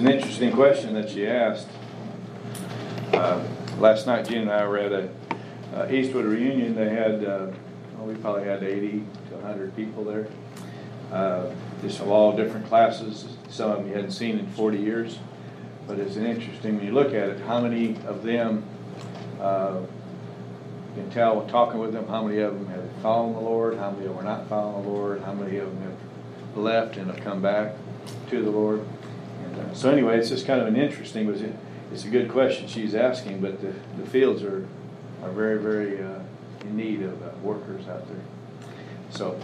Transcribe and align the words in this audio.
an 0.00 0.10
interesting 0.10 0.50
question 0.50 0.94
that 0.94 1.10
she 1.10 1.26
asked. 1.26 1.68
Uh, 3.12 3.44
last 3.78 4.06
night, 4.06 4.26
Jen 4.26 4.42
and 4.42 4.50
I 4.50 4.66
were 4.66 4.78
at 4.78 4.92
a 4.92 5.10
uh, 5.74 5.88
Eastwood 5.90 6.24
reunion. 6.24 6.74
They 6.74 6.88
had, 6.88 7.22
uh, 7.22 7.48
well, 7.96 8.06
we 8.06 8.14
probably 8.14 8.44
had 8.44 8.62
80 8.62 9.04
to 9.28 9.34
100 9.36 9.76
people 9.76 10.04
there. 10.04 10.26
Uh, 11.12 11.50
just 11.82 12.00
of 12.00 12.08
all 12.08 12.34
different 12.34 12.66
classes. 12.66 13.36
Some 13.50 13.70
of 13.70 13.78
them 13.78 13.88
you 13.88 13.94
hadn't 13.94 14.12
seen 14.12 14.38
in 14.38 14.46
40 14.52 14.78
years. 14.78 15.18
But 15.86 15.98
it's 15.98 16.16
an 16.16 16.24
interesting 16.24 16.76
when 16.76 16.86
you 16.86 16.92
look 16.92 17.08
at 17.08 17.28
it, 17.28 17.40
how 17.40 17.60
many 17.60 17.96
of 18.06 18.22
them 18.22 18.64
uh, 19.38 19.80
you 20.96 21.02
can 21.02 21.10
tell 21.10 21.46
talking 21.46 21.78
with 21.78 21.92
them 21.92 22.06
how 22.06 22.22
many 22.22 22.38
of 22.40 22.54
them 22.54 22.68
have 22.68 22.90
followed 23.02 23.34
the 23.34 23.40
Lord, 23.40 23.76
how 23.76 23.90
many 23.90 24.06
of 24.06 24.14
them 24.14 24.20
are 24.20 24.28
not 24.28 24.48
following 24.48 24.82
the 24.82 24.88
Lord, 24.88 25.22
how 25.22 25.34
many 25.34 25.58
of 25.58 25.68
them 25.68 25.82
have 25.82 26.56
left 26.56 26.96
and 26.96 27.10
have 27.10 27.22
come 27.22 27.42
back 27.42 27.74
to 28.30 28.42
the 28.42 28.50
Lord. 28.50 28.86
So 29.74 29.90
anyway, 29.90 30.18
it's 30.18 30.28
just 30.28 30.46
kind 30.46 30.60
of 30.60 30.66
an 30.66 30.76
interesting. 30.76 31.30
But 31.30 31.40
it's 31.92 32.04
a 32.04 32.08
good 32.08 32.30
question 32.30 32.68
she's 32.68 32.94
asking, 32.94 33.40
but 33.40 33.60
the, 33.60 33.74
the 34.00 34.08
fields 34.08 34.42
are 34.42 34.66
are 35.22 35.30
very 35.30 35.58
very 35.58 36.02
uh, 36.02 36.20
in 36.62 36.76
need 36.76 37.02
of 37.02 37.22
uh, 37.22 37.30
workers 37.42 37.88
out 37.88 38.06
there. 38.08 38.22
So 39.10 39.38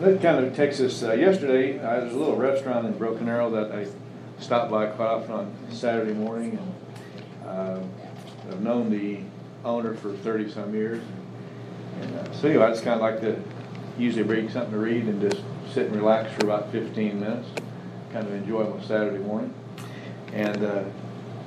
that 0.00 0.20
kind 0.20 0.44
of 0.44 0.54
takes 0.56 0.80
us. 0.80 1.02
Uh, 1.02 1.12
yesterday, 1.12 1.78
uh, 1.78 2.00
there's 2.00 2.14
a 2.14 2.16
little 2.16 2.36
restaurant 2.36 2.86
in 2.86 2.96
Broken 2.96 3.28
Arrow 3.28 3.50
that 3.50 3.72
I 3.72 3.86
stopped 4.42 4.70
by 4.70 4.86
quite 4.86 5.06
often 5.06 5.32
on 5.32 5.54
Saturday 5.70 6.14
morning, 6.14 6.58
and 6.58 7.48
uh, 7.48 7.80
I've 8.48 8.60
known 8.60 8.90
the 8.90 9.20
owner 9.64 9.94
for 9.94 10.12
30 10.12 10.50
some 10.50 10.74
years. 10.74 11.02
And, 12.00 12.16
uh, 12.16 12.32
so 12.32 12.48
anyway, 12.48 12.64
I 12.64 12.70
just 12.70 12.84
kind 12.84 12.96
of 12.96 13.00
like 13.00 13.20
to 13.20 13.40
usually 13.98 14.24
bring 14.24 14.50
something 14.50 14.72
to 14.72 14.78
read 14.78 15.04
and 15.04 15.20
just 15.20 15.42
sit 15.72 15.86
and 15.86 15.96
relax 15.96 16.32
for 16.34 16.44
about 16.44 16.72
15 16.72 17.20
minutes, 17.20 17.48
kind 18.14 18.26
of 18.26 18.32
enjoy 18.32 18.64
my 18.64 18.82
Saturday 18.82 19.18
morning. 19.18 19.52
And 20.32 20.64
uh, 20.64 20.84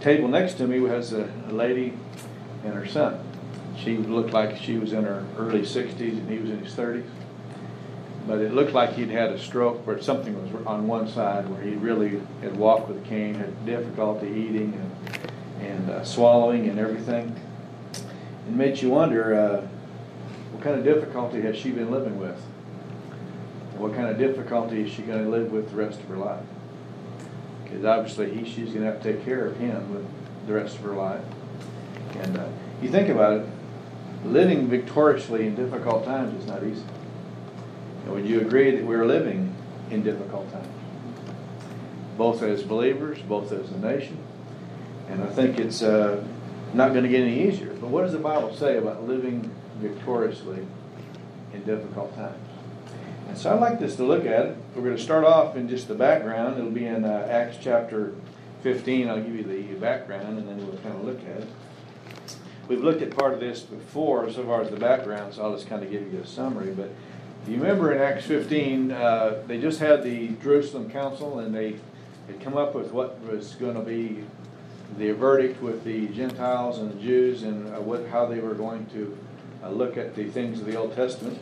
table 0.01 0.27
next 0.27 0.55
to 0.55 0.67
me 0.67 0.87
has 0.87 1.13
a, 1.13 1.27
a 1.49 1.51
lady 1.51 1.93
and 2.63 2.75
her 2.75 2.85
son. 2.85 3.19
She 3.75 3.97
looked 3.97 4.33
like 4.33 4.57
she 4.57 4.77
was 4.77 4.93
in 4.93 5.05
her 5.05 5.25
early 5.37 5.61
60s 5.61 5.99
and 5.99 6.29
he 6.29 6.37
was 6.37 6.51
in 6.51 6.63
his 6.63 6.73
30s 6.75 7.05
but 8.27 8.39
it 8.39 8.53
looked 8.53 8.73
like 8.73 8.93
he'd 8.93 9.09
had 9.09 9.31
a 9.31 9.39
stroke 9.39 9.87
where 9.87 10.01
something 10.01 10.35
was 10.41 10.67
on 10.67 10.85
one 10.85 11.07
side 11.07 11.49
where 11.49 11.61
he 11.61 11.75
really 11.75 12.21
had 12.41 12.55
walked 12.57 12.89
with 12.89 12.97
a 12.97 13.07
cane, 13.07 13.35
had 13.35 13.65
difficulty 13.65 14.27
eating 14.27 14.73
and, 14.73 15.65
and 15.65 15.89
uh, 15.89 16.03
swallowing 16.03 16.67
and 16.67 16.77
everything. 16.77 17.33
It 17.93 18.53
made 18.53 18.81
you 18.81 18.89
wonder 18.89 19.33
uh, 19.33 19.67
what 20.51 20.61
kind 20.61 20.77
of 20.77 20.83
difficulty 20.83 21.41
has 21.41 21.55
she 21.55 21.71
been 21.71 21.89
living 21.89 22.19
with? 22.19 22.37
What 23.77 23.95
kind 23.95 24.09
of 24.09 24.17
difficulty 24.17 24.81
is 24.81 24.91
she 24.91 25.03
going 25.03 25.23
to 25.23 25.29
live 25.29 25.51
with 25.51 25.69
the 25.69 25.77
rest 25.77 25.99
of 26.01 26.07
her 26.09 26.17
life? 26.17 26.43
Because 27.67 27.85
obviously 27.85 28.33
he, 28.33 28.45
she's 28.45 28.69
going 28.69 28.85
to 28.85 28.91
have 28.91 29.01
to 29.01 29.13
take 29.13 29.25
care 29.25 29.45
of 29.45 29.57
him 29.57 29.93
with 29.93 30.05
the 30.47 30.53
rest 30.53 30.77
of 30.77 30.83
her 30.83 30.93
life. 30.93 31.23
And 32.21 32.37
uh, 32.37 32.47
you 32.81 32.89
think 32.89 33.09
about 33.09 33.41
it, 33.41 33.49
living 34.23 34.67
victoriously 34.67 35.45
in 35.47 35.55
difficult 35.55 36.05
times 36.05 36.33
is 36.41 36.47
not 36.47 36.63
easy. 36.63 36.85
And 38.05 38.13
would 38.13 38.25
you 38.25 38.39
agree 38.41 38.71
that 38.71 38.85
we're 38.85 39.05
living 39.05 39.53
in 39.91 40.03
difficult 40.03 40.51
times? 40.51 40.67
Both 42.17 42.41
as 42.41 42.63
believers, 42.63 43.19
both 43.19 43.51
as 43.51 43.69
a 43.71 43.77
nation. 43.77 44.17
And 45.09 45.21
I 45.21 45.27
think 45.27 45.59
it's 45.59 45.81
uh, 45.83 46.23
not 46.73 46.91
going 46.91 47.03
to 47.03 47.09
get 47.09 47.21
any 47.21 47.47
easier. 47.47 47.73
But 47.73 47.89
what 47.89 48.03
does 48.03 48.13
the 48.13 48.19
Bible 48.19 48.55
say 48.55 48.77
about 48.77 49.07
living 49.07 49.53
victoriously 49.79 50.65
in 51.53 51.63
difficult 51.63 52.15
times? 52.15 52.46
So 53.37 53.53
I'd 53.53 53.59
like 53.59 53.79
us 53.83 53.95
to 53.97 54.03
look 54.03 54.25
at 54.25 54.47
it. 54.47 54.57
We're 54.73 54.81
going 54.81 54.97
to 54.97 55.01
start 55.01 55.23
off 55.23 55.55
in 55.55 55.69
just 55.69 55.87
the 55.87 55.93
background. 55.93 56.57
It'll 56.57 56.71
be 56.71 56.87
in 56.87 57.05
uh, 57.05 57.27
Acts 57.29 57.57
chapter 57.61 58.15
15. 58.63 59.07
I'll 59.07 59.21
give 59.21 59.35
you 59.35 59.43
the 59.43 59.75
background 59.75 60.39
and 60.39 60.47
then 60.47 60.57
we'll 60.57 60.79
kind 60.79 60.95
of 60.95 61.03
look 61.03 61.19
at 61.19 61.43
it. 61.43 61.47
We've 62.67 62.83
looked 62.83 63.03
at 63.03 63.15
part 63.15 63.35
of 63.35 63.39
this 63.39 63.61
before 63.61 64.31
so 64.31 64.43
far 64.43 64.63
as 64.63 64.71
the 64.71 64.77
background, 64.77 65.35
so 65.35 65.43
I'll 65.43 65.53
just 65.53 65.67
kind 65.69 65.83
of 65.83 65.91
give 65.91 66.11
you 66.11 66.19
a 66.19 66.25
summary. 66.25 66.73
But 66.73 66.89
if 67.43 67.49
you 67.49 67.57
remember 67.57 67.93
in 67.93 68.01
Acts 68.01 68.25
15, 68.25 68.91
uh, 68.91 69.43
they 69.45 69.61
just 69.61 69.79
had 69.79 70.03
the 70.03 70.29
Jerusalem 70.41 70.89
Council 70.89 71.37
and 71.37 71.53
they 71.53 71.75
had 72.25 72.41
come 72.41 72.57
up 72.57 72.73
with 72.73 72.91
what 72.91 73.19
was 73.21 73.53
going 73.53 73.75
to 73.75 73.81
be 73.81 74.23
the 74.97 75.11
verdict 75.11 75.61
with 75.61 75.83
the 75.83 76.07
Gentiles 76.07 76.79
and 76.79 76.91
the 76.91 76.99
Jews 76.99 77.43
and 77.43 77.67
uh, 77.67 77.81
what, 77.81 78.07
how 78.07 78.25
they 78.25 78.39
were 78.39 78.55
going 78.55 78.87
to 78.87 79.15
uh, 79.63 79.69
look 79.69 79.95
at 79.95 80.15
the 80.15 80.25
things 80.25 80.59
of 80.59 80.65
the 80.65 80.75
Old 80.75 80.95
Testament. 80.95 81.39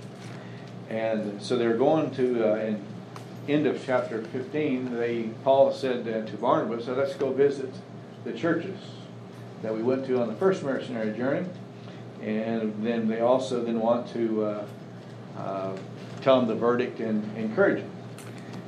And 0.90 1.42
so 1.42 1.58
they're 1.58 1.78
going 1.78 2.12
to, 2.16 2.52
uh, 2.52 2.56
in 2.58 2.84
end 3.48 3.68
of 3.68 3.84
chapter 3.86 4.22
15, 4.22 4.96
they 4.96 5.30
Paul 5.44 5.72
said 5.72 6.08
uh, 6.08 6.30
to 6.30 6.38
Barnabas, 6.38 6.86
so 6.86 6.94
let's 6.94 7.16
go 7.16 7.32
visit 7.32 7.70
the 8.24 8.34
churches 8.34 8.80
that 9.62 9.74
we 9.74 9.82
went 9.82 10.06
to 10.08 10.22
on 10.22 10.28
the 10.28 10.36
first 10.36 10.64
missionary 10.64 11.16
journey. 11.16 11.48
And 12.22 12.86
then 12.86 13.08
they 13.08 13.22
also 13.22 13.64
then 13.64 13.80
want 13.80 14.08
to 14.14 14.44
uh, 14.44 14.66
uh, 15.38 15.78
tell 16.22 16.40
them 16.40 16.48
the 16.48 16.56
verdict 16.56 17.00
and 17.00 17.38
encourage 17.38 17.82
them. 17.82 17.92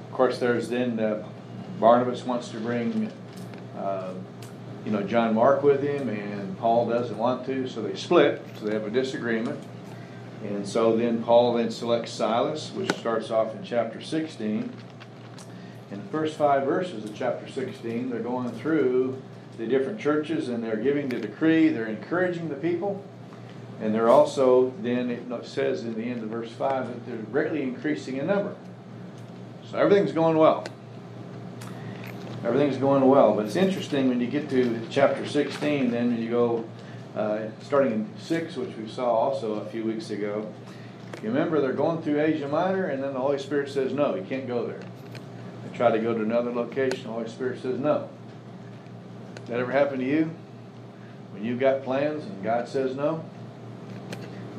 Of 0.07 0.13
course, 0.13 0.38
there's 0.38 0.69
then 0.69 1.00
uh, 1.00 1.23
Barnabas 1.79 2.23
wants 2.23 2.50
to 2.50 2.59
bring, 2.59 3.11
uh, 3.77 4.13
you 4.85 4.91
know, 4.91 5.03
John 5.03 5.35
Mark 5.35 5.63
with 5.63 5.81
him, 5.81 6.09
and 6.09 6.57
Paul 6.57 6.88
doesn't 6.88 7.17
want 7.17 7.45
to, 7.47 7.67
so 7.67 7.81
they 7.81 7.95
split. 7.95 8.44
So 8.59 8.66
they 8.66 8.73
have 8.73 8.85
a 8.85 8.89
disagreement, 8.89 9.59
and 10.56 10.68
so 10.68 10.96
then 10.96 11.24
Paul 11.24 11.53
then 11.53 11.72
selects 11.72 12.12
Silas, 12.12 12.72
which 12.72 12.91
starts 12.97 13.31
off 13.31 13.56
in 13.56 13.63
chapter 13.63 14.02
16. 14.02 14.72
In 15.90 15.97
the 15.97 16.08
first 16.09 16.38
five 16.38 16.66
verses 16.66 17.06
of 17.06 17.16
chapter 17.16 17.50
16, 17.50 18.09
they're 18.09 18.19
going 18.19 18.52
through 18.52 19.22
the 19.57 19.66
different 19.66 20.00
churches 20.00 20.50
and 20.50 20.63
they're 20.63 20.78
giving 20.78 21.09
the 21.09 21.19
decree, 21.19 21.69
they're 21.69 21.88
encouraging 21.88 22.50
the 22.50 22.56
people. 22.56 23.03
And 23.80 23.94
they're 23.94 24.09
also, 24.09 24.74
then 24.81 25.09
it 25.09 25.46
says 25.46 25.84
in 25.84 25.94
the 25.96 26.03
end 26.03 26.24
of 26.24 26.30
verse 26.30 26.52
5 26.52 26.88
that 26.88 27.06
they're 27.06 27.18
greatly 27.18 27.62
increasing 27.62 28.18
in 28.18 28.28
number. 28.28 28.56
So 29.69 29.78
everything's 29.78 30.13
going 30.13 30.38
well. 30.38 30.66
Everything's 32.44 32.78
going 32.78 33.06
well. 33.06 33.36
But 33.36 33.46
it's 33.46 33.56
interesting 33.56 34.09
when 34.09 34.19
you 34.19 34.28
get 34.28 34.50
to 34.50 34.81
chapter 34.90 35.25
16, 35.25 35.91
then 35.91 36.12
when 36.12 36.22
you 36.22 36.30
go, 36.30 36.66
uh, 37.17 37.50
starting 37.61 37.94
in 37.94 38.09
6, 38.19 38.55
which 38.57 38.75
we 38.78 38.88
saw 38.88 39.09
also 39.09 39.55
a 39.55 39.66
few 39.66 39.83
weeks 39.83 40.11
ago. 40.11 40.53
You 41.23 41.29
remember 41.29 41.59
they're 41.59 41.73
going 41.73 42.03
through 42.03 42.22
Asia 42.22 42.47
Minor, 42.47 42.85
and 42.85 43.03
then 43.03 43.13
the 43.13 43.19
Holy 43.19 43.39
Spirit 43.39 43.69
says, 43.69 43.91
no, 43.91 44.13
you 44.13 44.22
can't 44.22 44.47
go 44.47 44.67
there. 44.67 44.79
They 45.63 45.75
try 45.75 45.89
to 45.89 46.00
go 46.00 46.13
to 46.13 46.22
another 46.22 46.51
location, 46.51 47.06
the 47.06 47.13
Holy 47.13 47.27
Spirit 47.27 47.61
says, 47.61 47.79
no. 47.79 48.07
That 49.47 49.59
ever 49.59 49.72
happened 49.72 50.01
to 50.01 50.06
you? 50.06 50.29
When 51.31 51.44
you've 51.44 51.59
got 51.59 51.83
plans 51.83 52.25
and 52.25 52.44
God 52.44 52.67
says 52.67 52.95
no? 52.95 53.23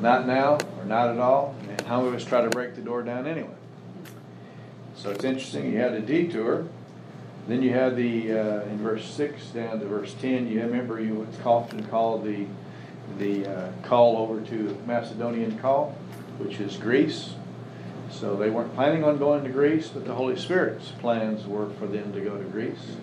Not 0.01 0.25
now 0.25 0.57
or 0.79 0.85
not 0.85 1.09
at 1.09 1.19
all. 1.19 1.55
And 1.69 1.81
how 1.81 1.97
many 1.97 2.09
of 2.09 2.15
us 2.15 2.25
try 2.25 2.41
to 2.41 2.49
break 2.49 2.75
the 2.75 2.81
door 2.81 3.03
down 3.03 3.27
anyway? 3.27 3.49
So 4.95 5.11
it's 5.11 5.23
interesting. 5.23 5.71
You 5.71 5.79
had 5.79 5.93
a 5.93 6.01
detour. 6.01 6.67
Then 7.49 7.63
you 7.63 7.73
have 7.73 7.95
the 7.95 8.31
uh, 8.31 8.61
in 8.65 8.77
verse 8.77 9.03
six 9.03 9.47
down 9.47 9.79
to 9.79 9.85
verse 9.87 10.13
ten. 10.21 10.47
You 10.47 10.61
remember 10.61 11.01
you 11.01 11.27
often 11.43 11.83
called 11.87 12.23
the 12.23 12.45
the 13.17 13.47
uh, 13.47 13.71
call 13.81 14.17
over 14.17 14.39
to 14.39 14.77
Macedonian 14.85 15.57
call, 15.57 15.97
which 16.37 16.59
is 16.59 16.77
Greece. 16.77 17.33
So 18.11 18.35
they 18.35 18.51
weren't 18.51 18.75
planning 18.75 19.03
on 19.03 19.17
going 19.17 19.43
to 19.45 19.49
Greece, 19.49 19.87
but 19.87 20.05
the 20.05 20.13
Holy 20.13 20.37
Spirit's 20.37 20.91
plans 20.99 21.47
were 21.47 21.71
for 21.71 21.87
them 21.87 22.13
to 22.13 22.21
go 22.21 22.37
to 22.37 22.43
Greece. 22.43 22.97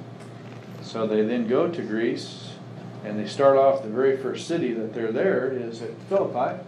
So 0.80 1.08
they 1.08 1.22
then 1.22 1.48
go 1.48 1.68
to 1.68 1.82
Greece, 1.82 2.52
and 3.04 3.18
they 3.18 3.26
start 3.26 3.56
off 3.56 3.82
the 3.82 3.88
very 3.88 4.16
first 4.16 4.46
city 4.46 4.72
that 4.74 4.94
they're 4.94 5.10
there 5.10 5.50
is 5.50 5.82
at 5.82 5.90
Philippi. 6.08 6.62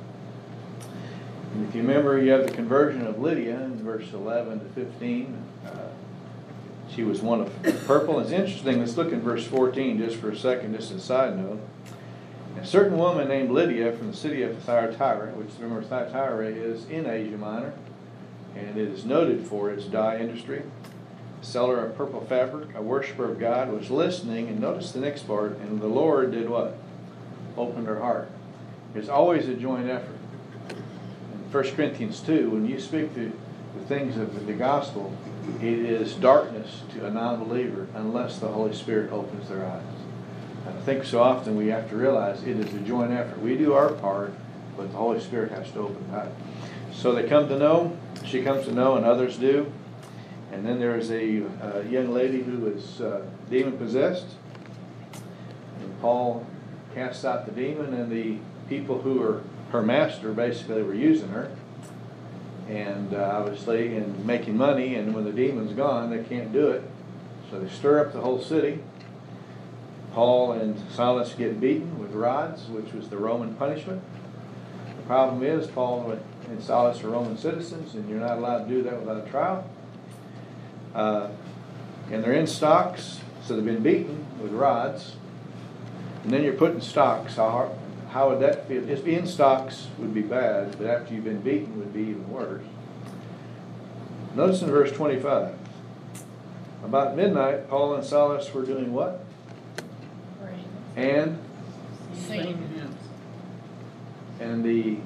And 1.54 1.68
if 1.68 1.76
you 1.76 1.82
remember, 1.82 2.20
you 2.20 2.32
have 2.32 2.44
the 2.44 2.52
conversion 2.52 3.06
of 3.06 3.20
Lydia 3.20 3.60
in 3.62 3.76
verse 3.76 4.12
11 4.12 4.58
to 4.58 4.66
15. 4.66 5.44
Uh, 5.64 5.87
she 6.94 7.02
was 7.02 7.20
one 7.20 7.40
of 7.40 7.62
purple. 7.86 8.18
It's 8.20 8.30
interesting. 8.30 8.80
Let's 8.80 8.96
look 8.96 9.12
in 9.12 9.20
verse 9.20 9.46
14 9.46 9.98
just 9.98 10.16
for 10.16 10.30
a 10.30 10.36
second, 10.36 10.74
just 10.74 10.92
a 10.92 10.98
side 10.98 11.38
note. 11.38 11.60
A 12.60 12.66
certain 12.66 12.98
woman 12.98 13.28
named 13.28 13.50
Lydia 13.50 13.92
from 13.92 14.08
the 14.10 14.16
city 14.16 14.42
of 14.42 14.58
Thyatira, 14.58 15.28
which 15.32 15.50
remember 15.60 15.82
Thyatira 15.82 16.46
is 16.46 16.86
in 16.86 17.06
Asia 17.06 17.36
Minor, 17.36 17.72
and 18.56 18.76
it 18.76 18.88
is 18.88 19.04
noted 19.04 19.46
for 19.46 19.70
its 19.70 19.84
dye 19.84 20.18
industry. 20.18 20.62
Seller 21.40 21.84
of 21.84 21.96
purple 21.96 22.20
fabric, 22.22 22.74
a 22.74 22.82
worshiper 22.82 23.30
of 23.30 23.38
God, 23.38 23.70
was 23.70 23.90
listening, 23.90 24.48
and 24.48 24.58
notice 24.58 24.90
the 24.90 24.98
next 24.98 25.22
part, 25.22 25.56
and 25.58 25.80
the 25.80 25.86
Lord 25.86 26.32
did 26.32 26.48
what? 26.48 26.76
Opened 27.56 27.86
her 27.86 28.00
heart. 28.00 28.28
It's 28.94 29.08
always 29.08 29.48
a 29.48 29.54
joint 29.54 29.88
effort. 29.88 30.16
In 30.70 31.52
1 31.52 31.76
Corinthians 31.76 32.20
2, 32.20 32.50
when 32.50 32.66
you 32.66 32.80
speak 32.80 33.14
the, 33.14 33.30
the 33.76 33.84
things 33.86 34.16
of 34.16 34.46
the 34.46 34.52
gospel, 34.52 35.16
it 35.60 35.78
is 35.78 36.14
darkness 36.14 36.82
to 36.94 37.06
a 37.06 37.10
non 37.10 37.44
believer 37.44 37.86
unless 37.94 38.38
the 38.38 38.48
Holy 38.48 38.74
Spirit 38.74 39.12
opens 39.12 39.48
their 39.48 39.64
eyes. 39.64 39.82
And 40.66 40.78
I 40.78 40.80
think 40.82 41.04
so 41.04 41.22
often 41.22 41.56
we 41.56 41.68
have 41.68 41.88
to 41.90 41.96
realize 41.96 42.42
it 42.42 42.58
is 42.58 42.72
a 42.74 42.80
joint 42.80 43.12
effort. 43.12 43.40
We 43.40 43.56
do 43.56 43.72
our 43.72 43.92
part, 43.92 44.34
but 44.76 44.90
the 44.90 44.98
Holy 44.98 45.20
Spirit 45.20 45.50
has 45.52 45.70
to 45.72 45.80
open 45.80 46.10
the. 46.10 46.28
So 46.92 47.12
they 47.12 47.28
come 47.28 47.48
to 47.48 47.58
know, 47.58 47.96
she 48.24 48.42
comes 48.42 48.66
to 48.66 48.72
know, 48.72 48.96
and 48.96 49.04
others 49.04 49.36
do. 49.36 49.72
And 50.52 50.66
then 50.66 50.78
there 50.78 50.96
is 50.96 51.10
a 51.10 51.44
uh, 51.62 51.80
young 51.82 52.12
lady 52.12 52.42
who 52.42 52.58
was 52.58 53.00
uh, 53.00 53.24
demon 53.50 53.76
possessed. 53.78 54.26
And 55.80 56.00
Paul 56.00 56.46
cast 56.94 57.24
out 57.24 57.46
the 57.46 57.52
demon, 57.52 57.94
and 57.94 58.10
the 58.10 58.38
people 58.68 59.00
who 59.00 59.20
were 59.20 59.42
her 59.70 59.82
master 59.82 60.32
basically 60.32 60.82
were 60.82 60.94
using 60.94 61.28
her. 61.28 61.50
And 62.68 63.14
uh, 63.14 63.30
obviously, 63.32 63.96
and 63.96 64.26
making 64.26 64.56
money, 64.56 64.94
and 64.94 65.14
when 65.14 65.24
the 65.24 65.32
demon's 65.32 65.72
gone, 65.72 66.10
they 66.10 66.22
can't 66.22 66.52
do 66.52 66.68
it. 66.68 66.84
So 67.50 67.58
they 67.58 67.68
stir 67.70 68.06
up 68.06 68.12
the 68.12 68.20
whole 68.20 68.40
city. 68.40 68.80
Paul 70.12 70.52
and 70.52 70.78
Silas 70.90 71.32
get 71.32 71.60
beaten 71.60 71.98
with 71.98 72.12
rods, 72.12 72.66
which 72.66 72.92
was 72.92 73.08
the 73.08 73.16
Roman 73.16 73.54
punishment. 73.54 74.02
The 74.96 75.02
problem 75.04 75.42
is, 75.42 75.66
Paul 75.66 76.18
and 76.48 76.62
Silas 76.62 77.02
are 77.02 77.08
Roman 77.08 77.38
citizens, 77.38 77.94
and 77.94 78.08
you're 78.08 78.20
not 78.20 78.36
allowed 78.38 78.64
to 78.64 78.68
do 78.68 78.82
that 78.82 79.00
without 79.00 79.26
a 79.26 79.30
trial. 79.30 79.64
Uh, 80.94 81.28
and 82.10 82.22
they're 82.22 82.32
in 82.32 82.46
stocks, 82.46 83.20
so 83.44 83.54
they've 83.54 83.64
been 83.64 83.82
beaten 83.82 84.26
with 84.42 84.52
rods. 84.52 85.16
And 86.24 86.32
then 86.32 86.42
you're 86.42 86.54
put 86.54 86.72
in 86.72 86.80
stocks. 86.80 87.36
How, 87.36 87.74
how 88.10 88.30
would 88.30 88.40
that 88.40 88.66
feel? 88.66 88.84
Just 88.84 89.04
in 89.04 89.26
stocks 89.26 89.88
would 89.98 90.14
be 90.14 90.22
bad, 90.22 90.76
but 90.78 90.86
after 90.86 91.14
you've 91.14 91.24
been 91.24 91.40
beaten 91.40 91.78
would 91.78 91.92
be 91.92 92.00
even 92.00 92.28
worse. 92.30 92.64
Notice 94.34 94.62
in 94.62 94.70
verse 94.70 94.92
25. 94.92 95.54
About 96.84 97.16
midnight, 97.16 97.68
Paul 97.68 97.94
and 97.94 98.04
Silas 98.04 98.52
were 98.54 98.64
doing 98.64 98.92
what? 98.92 99.24
And 100.96 101.38
Sing. 102.14 102.58
and 104.40 104.64
the 104.64 104.96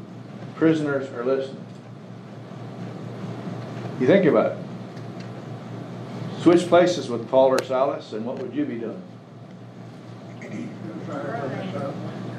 prisoners 0.54 1.10
are 1.12 1.24
listening. 1.24 1.64
You 4.00 4.06
think 4.06 4.24
about 4.26 4.52
it. 4.52 4.58
Switch 6.40 6.66
places 6.66 7.08
with 7.08 7.28
Paul 7.28 7.48
or 7.48 7.62
Silas, 7.62 8.12
and 8.12 8.24
what 8.24 8.38
would 8.38 8.54
you 8.54 8.64
be 8.64 8.76
doing? 8.76 9.02
Crying. 10.40 10.70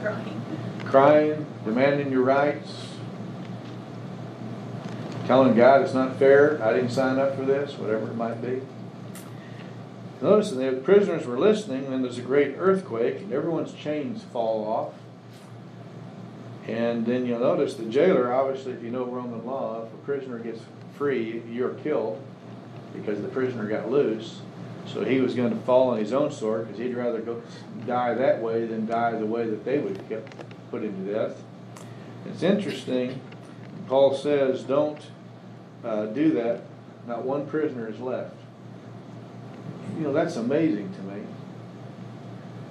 Crying. 0.01 0.42
Crying, 0.93 1.47
demanding 1.65 2.11
your 2.11 2.21
rights, 2.21 2.89
telling 5.25 5.55
God 5.55 5.81
it's 5.81 5.95
not 5.95 6.17
fair, 6.17 6.63
I 6.63 6.71
didn't 6.71 6.91
sign 6.91 7.17
up 7.17 7.35
for 7.35 7.43
this, 7.45 7.79
whatever 7.79 8.11
it 8.11 8.15
might 8.15 8.39
be. 8.43 8.61
Notice 10.21 10.51
that 10.51 10.57
the 10.57 10.81
prisoners 10.81 11.25
were 11.25 11.39
listening, 11.39 11.91
and 11.91 12.03
there's 12.03 12.19
a 12.19 12.21
great 12.21 12.57
earthquake, 12.59 13.21
and 13.21 13.33
everyone's 13.33 13.73
chains 13.73 14.21
fall 14.21 14.67
off. 14.67 14.93
And 16.67 17.07
then 17.07 17.25
you'll 17.25 17.39
notice 17.39 17.73
the 17.73 17.85
jailer, 17.85 18.31
obviously, 18.31 18.73
if 18.73 18.83
you 18.83 18.91
know 18.91 19.05
Roman 19.05 19.43
law, 19.47 19.87
if 19.87 19.91
a 19.91 19.97
prisoner 20.05 20.37
gets 20.37 20.61
free, 20.95 21.41
you're 21.49 21.73
killed 21.73 22.21
because 22.95 23.19
the 23.19 23.29
prisoner 23.29 23.65
got 23.65 23.89
loose. 23.89 24.41
So 24.85 25.03
he 25.03 25.21
was 25.21 25.33
going 25.33 25.57
to 25.57 25.65
fall 25.65 25.89
on 25.89 25.97
his 25.97 26.13
own 26.13 26.31
sword 26.31 26.67
because 26.67 26.77
he'd 26.77 26.93
rather 26.93 27.19
go 27.19 27.41
die 27.87 28.13
that 28.13 28.43
way 28.43 28.67
than 28.67 28.85
die 28.85 29.17
the 29.17 29.25
way 29.25 29.49
that 29.49 29.65
they 29.65 29.79
would 29.79 30.07
get 30.07 30.23
put 30.73 30.83
into 30.83 31.13
death. 31.13 31.39
It's 32.25 32.41
interesting. 32.41 33.21
Paul 33.87 34.15
says, 34.15 34.63
"Don't 34.63 34.99
uh, 35.83 36.07
do 36.07 36.31
that." 36.31 36.61
Not 37.05 37.23
one 37.23 37.45
prisoner 37.45 37.87
is 37.87 37.99
left. 37.99 38.35
You 39.95 40.05
know 40.05 40.13
that's 40.13 40.35
amazing 40.35 40.91
to 40.95 41.01
me 41.03 41.21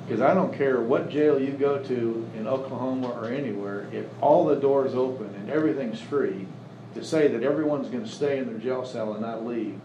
because 0.05 0.21
I 0.21 0.35
don't 0.35 0.53
care 0.53 0.81
what 0.81 1.11
jail 1.11 1.41
you 1.41 1.53
go 1.53 1.79
to 1.79 2.29
in 2.37 2.49
Oklahoma 2.49 3.11
or 3.11 3.29
anywhere. 3.29 3.87
If 3.93 4.07
all 4.21 4.47
the 4.47 4.57
doors 4.57 4.97
open 4.97 5.33
and 5.37 5.49
everything's 5.49 6.01
free, 6.01 6.49
to 6.95 7.05
say 7.05 7.29
that 7.29 7.45
everyone's 7.45 7.89
going 7.89 8.03
to 8.03 8.11
stay 8.11 8.39
in 8.39 8.47
their 8.47 8.59
jail 8.59 8.85
cell 8.85 9.13
and 9.13 9.23
not 9.23 9.47
leave 9.47 9.79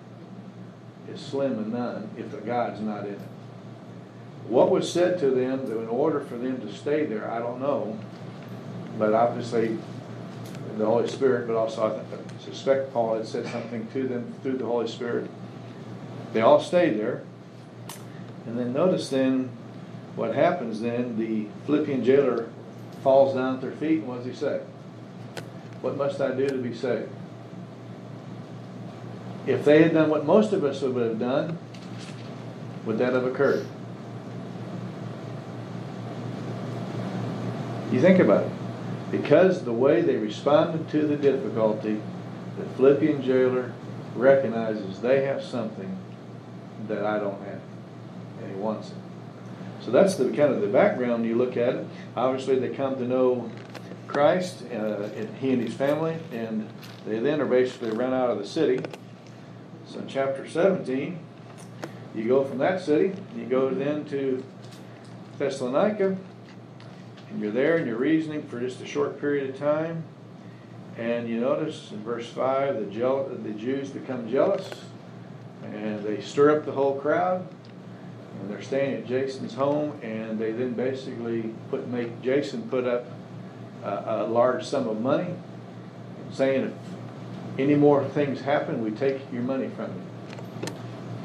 is 1.07 1.21
slim 1.21 1.59
and 1.59 1.71
none 1.71 2.09
if 2.17 2.31
the 2.31 2.37
God's 2.37 2.81
not 2.81 3.05
in 3.05 3.13
it. 3.13 3.19
What 4.47 4.71
was 4.71 4.91
said 4.91 5.19
to 5.19 5.29
them 5.31 5.65
in 5.71 5.88
order 5.88 6.21
for 6.21 6.38
them 6.38 6.61
to 6.61 6.73
stay 6.73 7.05
there, 7.05 7.29
I 7.29 7.39
don't 7.39 7.59
know. 7.59 7.99
But 8.97 9.13
obviously, 9.13 9.77
the 10.77 10.85
Holy 10.85 11.07
Spirit, 11.07 11.47
but 11.47 11.55
also 11.55 12.01
I 12.01 12.44
suspect 12.44 12.94
Paul 12.94 13.17
had 13.17 13.27
said 13.27 13.45
something 13.47 13.88
to 13.94 14.07
them 14.07 14.33
through 14.41 14.57
the 14.57 14.65
Holy 14.65 14.88
Spirit. 14.88 15.29
They 16.33 16.41
all 16.41 16.59
stayed 16.59 16.99
there. 16.99 17.23
And 18.45 18.57
then 18.57 18.73
notice 18.73 19.09
then 19.09 19.49
what 20.15 20.33
happens 20.33 20.81
then, 20.81 21.17
the 21.17 21.47
Philippian 21.65 22.03
jailer 22.03 22.50
falls 23.03 23.35
down 23.35 23.55
at 23.55 23.61
their 23.61 23.71
feet, 23.71 24.00
and 24.00 24.07
what 24.07 24.23
does 24.23 24.25
he 24.25 24.33
say? 24.33 24.61
What 25.81 25.95
must 25.95 26.19
I 26.19 26.31
do 26.31 26.47
to 26.47 26.57
be 26.57 26.73
saved? 26.73 27.09
If 29.45 29.63
they 29.63 29.83
had 29.83 29.93
done 29.93 30.09
what 30.09 30.25
most 30.25 30.53
of 30.53 30.63
us 30.63 30.81
would 30.81 31.07
have 31.07 31.19
done, 31.19 31.57
would 32.85 32.97
that 32.97 33.13
have 33.13 33.25
occurred? 33.25 33.67
You 37.92 38.01
think 38.01 38.19
about 38.19 38.45
it. 38.45 38.51
Because 39.12 39.63
the 39.63 39.74
way 39.74 40.01
they 40.01 40.18
responded 40.18 40.89
to 40.89 41.07
the 41.07 41.16
difficulty, 41.16 42.01
the 42.57 42.66
Philippian 42.75 43.22
jailer 43.22 43.74
recognizes 44.16 45.00
they 45.00 45.24
have 45.25 45.42
something 45.42 45.98
that 46.88 47.06
I 47.06 47.19
don't 47.19 47.42
have, 47.44 47.62
and 48.42 48.51
he 48.51 48.57
wants 48.57 48.89
it. 48.89 48.95
So 49.80 49.92
that's 49.92 50.16
the 50.16 50.25
kind 50.25 50.54
of 50.54 50.60
the 50.62 50.68
background 50.68 51.25
you 51.25 51.36
look 51.36 51.56
at 51.56 51.75
it. 51.75 51.88
Obviously, 52.16 52.60
they 52.60 52.69
come 52.69 52.95
to 52.95 53.06
know 53.06 53.50
Christ, 54.07 54.63
uh, 54.72 55.10
and 55.16 55.38
he 55.38 55.51
and 55.51 55.62
his 55.62 55.74
family, 55.74 56.18
and 56.34 56.68
they 57.06 57.19
then 57.19 57.39
are 57.39 57.45
basically 57.45 57.92
run 57.92 58.13
out 58.13 58.30
of 58.30 58.38
the 58.38 58.48
city. 58.48 58.84
So 59.86 60.00
in 60.00 60.07
chapter 60.07 60.48
17, 60.48 61.18
you 62.13 62.28
go 62.28 62.44
from 62.44 62.57
that 62.57 62.81
city, 62.81 63.13
you 63.38 63.45
go 63.45 63.69
then 63.69 64.04
to 64.06 64.44
Thessalonica, 65.38 66.18
and 67.38 67.44
you're 67.44 67.54
there 67.54 67.78
and 67.78 67.86
you're 67.86 67.98
reasoning 67.98 68.42
for 68.42 68.60
just 68.60 68.81
a 68.81 68.88
short 68.88 69.22
period 69.22 69.48
of 69.48 69.60
time. 69.60 70.04
And 70.98 71.30
you 71.30 71.39
notice 71.39 71.92
in 71.92 72.04
verse 72.04 72.28
5, 72.28 72.80
the, 72.80 73.38
the 73.44 73.51
Jews 73.51 73.92
become 73.92 74.28
jealous, 74.28 74.68
and 75.63 76.04
they 76.04 76.19
stir 76.19 76.57
up 76.57 76.66
the 76.66 76.72
whole 76.72 77.00
crowd. 77.00 77.48
And 78.39 78.50
they're 78.50 78.63
staying 78.63 78.95
at 78.95 79.06
Jason's 79.06 79.54
home, 79.54 80.00
and 80.01 80.39
they 80.39 80.51
then 80.51 80.74
basically 80.74 81.54
put 81.69 81.88
make 81.88 82.24
Jason 82.24 82.68
put 82.69 82.86
up 82.86 83.06
a, 83.84 84.24
a 84.24 84.28
large 84.28 84.66
sum 84.66 84.88
of 84.88 85.00
money, 85.00 85.36
saying 86.31 86.63
if 86.63 87.60
any 87.60 87.75
more 87.75 88.04
things 88.04 88.42
happen, 88.42 88.84
we 88.84 88.89
take 88.89 89.22
your 89.31 89.44
money 89.44 89.69
from 89.75 89.92
you. 89.92 90.74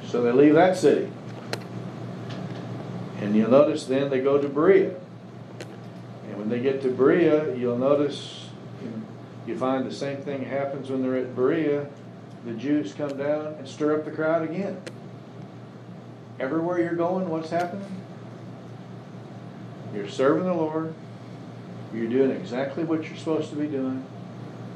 So 0.07 0.23
they 0.23 0.33
leave 0.33 0.55
that 0.55 0.77
city. 0.77 1.11
And 3.19 3.35
you'll 3.35 3.51
notice 3.51 3.87
then 3.87 4.11
they 4.11 4.21
go 4.21 4.37
to 4.37 4.49
Berea. 4.49 5.02
When 6.43 6.51
they 6.51 6.59
get 6.59 6.83
to 6.83 6.91
Berea, 6.91 7.55
you'll 7.55 7.79
notice 7.79 8.49
you 9.47 9.57
find 9.57 9.87
the 9.87 9.95
same 9.95 10.17
thing 10.23 10.45
happens 10.45 10.91
when 10.91 11.01
they're 11.01 11.17
at 11.17 11.37
Berea. 11.37 11.87
The 12.45 12.53
Jews 12.55 12.95
come 12.95 13.17
down 13.17 13.55
and 13.61 13.69
stir 13.69 13.97
up 13.97 14.05
the 14.05 14.11
crowd 14.11 14.43
again. 14.43 14.83
Everywhere 16.41 16.81
you're 16.81 16.97
going, 16.97 17.29
what's 17.29 17.51
happening? 17.51 18.03
You're 19.95 20.09
serving 20.09 20.43
the 20.43 20.53
Lord. 20.53 20.93
You're 21.95 22.09
doing 22.09 22.33
exactly 22.33 22.83
what 22.83 23.05
you're 23.05 23.17
supposed 23.19 23.51
to 23.51 23.57
be 23.57 23.69
doing. 23.69 24.05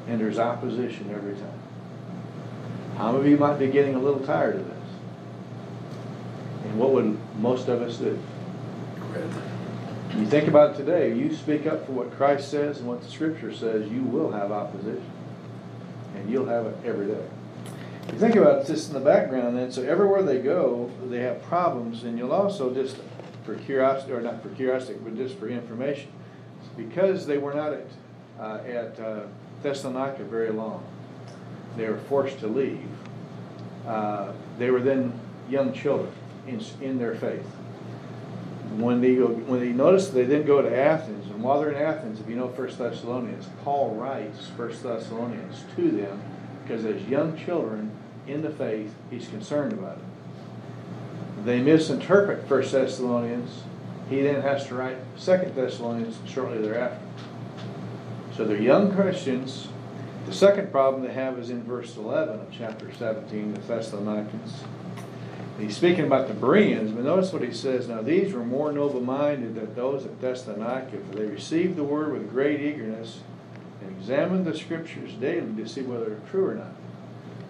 And 0.07 0.21
there's 0.21 0.39
opposition 0.39 1.11
every 1.13 1.33
time. 1.33 1.59
How 2.95 3.11
many 3.11 3.25
of 3.25 3.29
you 3.29 3.35
might 3.35 3.59
be 3.59 3.67
getting 3.67 3.95
a 3.95 3.99
little 3.99 4.21
tired 4.21 4.55
of 4.55 4.65
this? 4.65 4.89
And 6.63 6.79
what 6.79 6.91
would 6.91 7.19
most 7.41 7.67
of 7.67 7.81
us 7.81 7.97
do? 7.97 8.17
You 10.15 10.25
think 10.25 10.47
about 10.47 10.73
it 10.73 10.77
today, 10.77 11.13
you 11.13 11.35
speak 11.35 11.67
up 11.67 11.85
for 11.85 11.91
what 11.91 12.11
Christ 12.11 12.49
says 12.49 12.79
and 12.79 12.87
what 12.87 13.01
the 13.01 13.09
Scripture 13.09 13.53
says, 13.53 13.89
you 13.89 14.01
will 14.01 14.31
have 14.31 14.51
opposition. 14.51 15.11
And 16.15 16.29
you'll 16.29 16.47
have 16.47 16.65
it 16.65 16.77
every 16.85 17.07
day. 17.07 17.25
You 18.11 18.17
think 18.17 18.35
about 18.35 18.65
this 18.65 18.87
in 18.87 18.93
the 18.93 19.01
background 19.01 19.57
then, 19.57 19.71
so 19.71 19.83
everywhere 19.83 20.23
they 20.23 20.39
go, 20.39 20.89
they 21.09 21.19
have 21.19 21.43
problems, 21.43 22.03
and 22.03 22.17
you'll 22.17 22.31
also 22.31 22.73
just, 22.73 22.97
for 23.43 23.55
curiosity, 23.55 24.13
or 24.13 24.21
not 24.21 24.41
for 24.41 24.49
curiosity, 24.49 24.97
but 25.03 25.15
just 25.17 25.35
for 25.37 25.49
information, 25.49 26.09
because 26.77 27.27
they 27.27 27.37
were 27.37 27.53
not 27.53 27.73
at, 27.73 27.87
uh, 28.39 28.59
at 28.65 28.99
uh, 28.99 29.23
Thessalonica 29.61 30.23
very 30.23 30.51
long, 30.51 30.83
they 31.75 31.87
were 31.87 31.97
forced 31.97 32.39
to 32.39 32.47
leave. 32.47 32.87
Uh, 33.85 34.31
they 34.57 34.71
were 34.71 34.81
then 34.81 35.19
young 35.49 35.73
children 35.73 36.11
in, 36.47 36.63
in 36.81 36.97
their 36.97 37.13
faith 37.15 37.45
when 38.81 39.01
they 39.01 39.15
when 39.15 39.59
they 39.59 39.69
notice 39.69 40.09
they 40.09 40.25
then 40.25 40.45
go 40.45 40.61
to 40.61 40.77
Athens, 40.77 41.25
and 41.27 41.41
while 41.41 41.59
they're 41.59 41.71
in 41.71 41.81
Athens, 41.81 42.19
if 42.19 42.29
you 42.29 42.35
know 42.35 42.47
First 42.49 42.77
Thessalonians, 42.77 43.47
Paul 43.63 43.95
writes 43.95 44.47
First 44.55 44.83
Thessalonians 44.83 45.63
to 45.75 45.89
them 45.91 46.21
because 46.63 46.85
as 46.85 47.01
young 47.03 47.37
children 47.37 47.91
in 48.27 48.41
the 48.41 48.49
faith, 48.49 48.93
he's 49.09 49.27
concerned 49.27 49.73
about 49.73 49.97
it. 49.97 51.45
They 51.45 51.59
misinterpret 51.59 52.47
First 52.47 52.71
Thessalonians. 52.73 53.63
He 54.09 54.21
then 54.21 54.41
has 54.41 54.67
to 54.67 54.75
write 54.75 54.97
Second 55.15 55.55
Thessalonians 55.55 56.17
shortly 56.25 56.59
thereafter. 56.59 57.05
So 58.35 58.45
they're 58.45 58.61
young 58.61 58.93
Christians 58.93 59.69
The 60.27 60.33
second 60.33 60.73
problem 60.73 61.03
they 61.03 61.13
have 61.13 61.39
is 61.39 61.49
in 61.49 61.63
verse 61.63 61.95
11 61.95 62.41
of 62.41 62.47
chapter 62.51 62.91
17, 62.93 63.53
the 63.53 63.61
Thessalonians. 63.61 64.61
He's 65.59 65.75
speaking 65.75 66.05
about 66.05 66.27
the 66.27 66.35
Bereans, 66.35 66.91
but 66.91 67.03
notice 67.03 67.33
what 67.33 67.41
he 67.41 67.51
says. 67.51 67.87
Now, 67.87 68.01
these 68.03 68.31
were 68.31 68.45
more 68.45 68.71
noble 68.71 69.01
minded 69.01 69.55
than 69.55 69.73
those 69.73 70.05
at 70.05 70.21
Thessalonica, 70.21 70.97
for 70.99 71.15
they 71.15 71.25
received 71.25 71.77
the 71.77 71.83
word 71.83 72.13
with 72.13 72.29
great 72.29 72.61
eagerness 72.61 73.21
and 73.81 73.89
examined 73.97 74.45
the 74.45 74.55
scriptures 74.55 75.13
daily 75.13 75.55
to 75.55 75.67
see 75.67 75.81
whether 75.81 76.05
they're 76.05 76.29
true 76.29 76.49
or 76.49 76.55
not. 76.55 76.73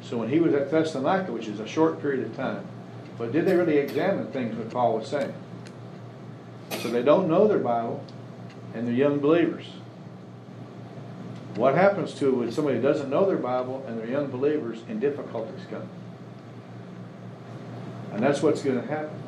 So, 0.01 0.17
when 0.17 0.29
he 0.29 0.39
was 0.39 0.53
at 0.53 0.71
Thessalonica, 0.71 1.33
which 1.33 1.49
is 1.49 1.59
a 1.59 1.67
short 1.67 2.01
period 2.01 2.25
of 2.25 2.35
time, 2.37 2.65
but 3.17 3.33
did 3.33 3.45
they 3.45 3.55
really 3.55 3.77
examine 3.77 4.27
things 4.27 4.55
what 4.55 4.69
Paul 4.69 4.99
was 4.99 5.09
saying? 5.09 5.33
So, 6.79 6.89
they 6.89 7.03
don't 7.03 7.27
know 7.27 7.45
their 7.47 7.59
Bible, 7.59 8.05
and 8.73 8.87
they're 8.87 8.95
young 8.95 9.19
believers. 9.19 9.65
What 11.55 11.75
happens 11.75 12.13
to 12.15 12.35
when 12.35 12.51
somebody 12.51 12.79
doesn't 12.79 13.09
know 13.09 13.25
their 13.25 13.37
Bible 13.37 13.83
and 13.87 13.99
they're 13.99 14.07
young 14.07 14.27
believers 14.27 14.83
and 14.87 15.01
difficulties 15.01 15.65
come? 15.71 15.89
And 18.13 18.21
that's 18.21 18.41
what's 18.41 18.61
going 18.63 18.81
to 18.81 18.87
happen. 18.87 19.21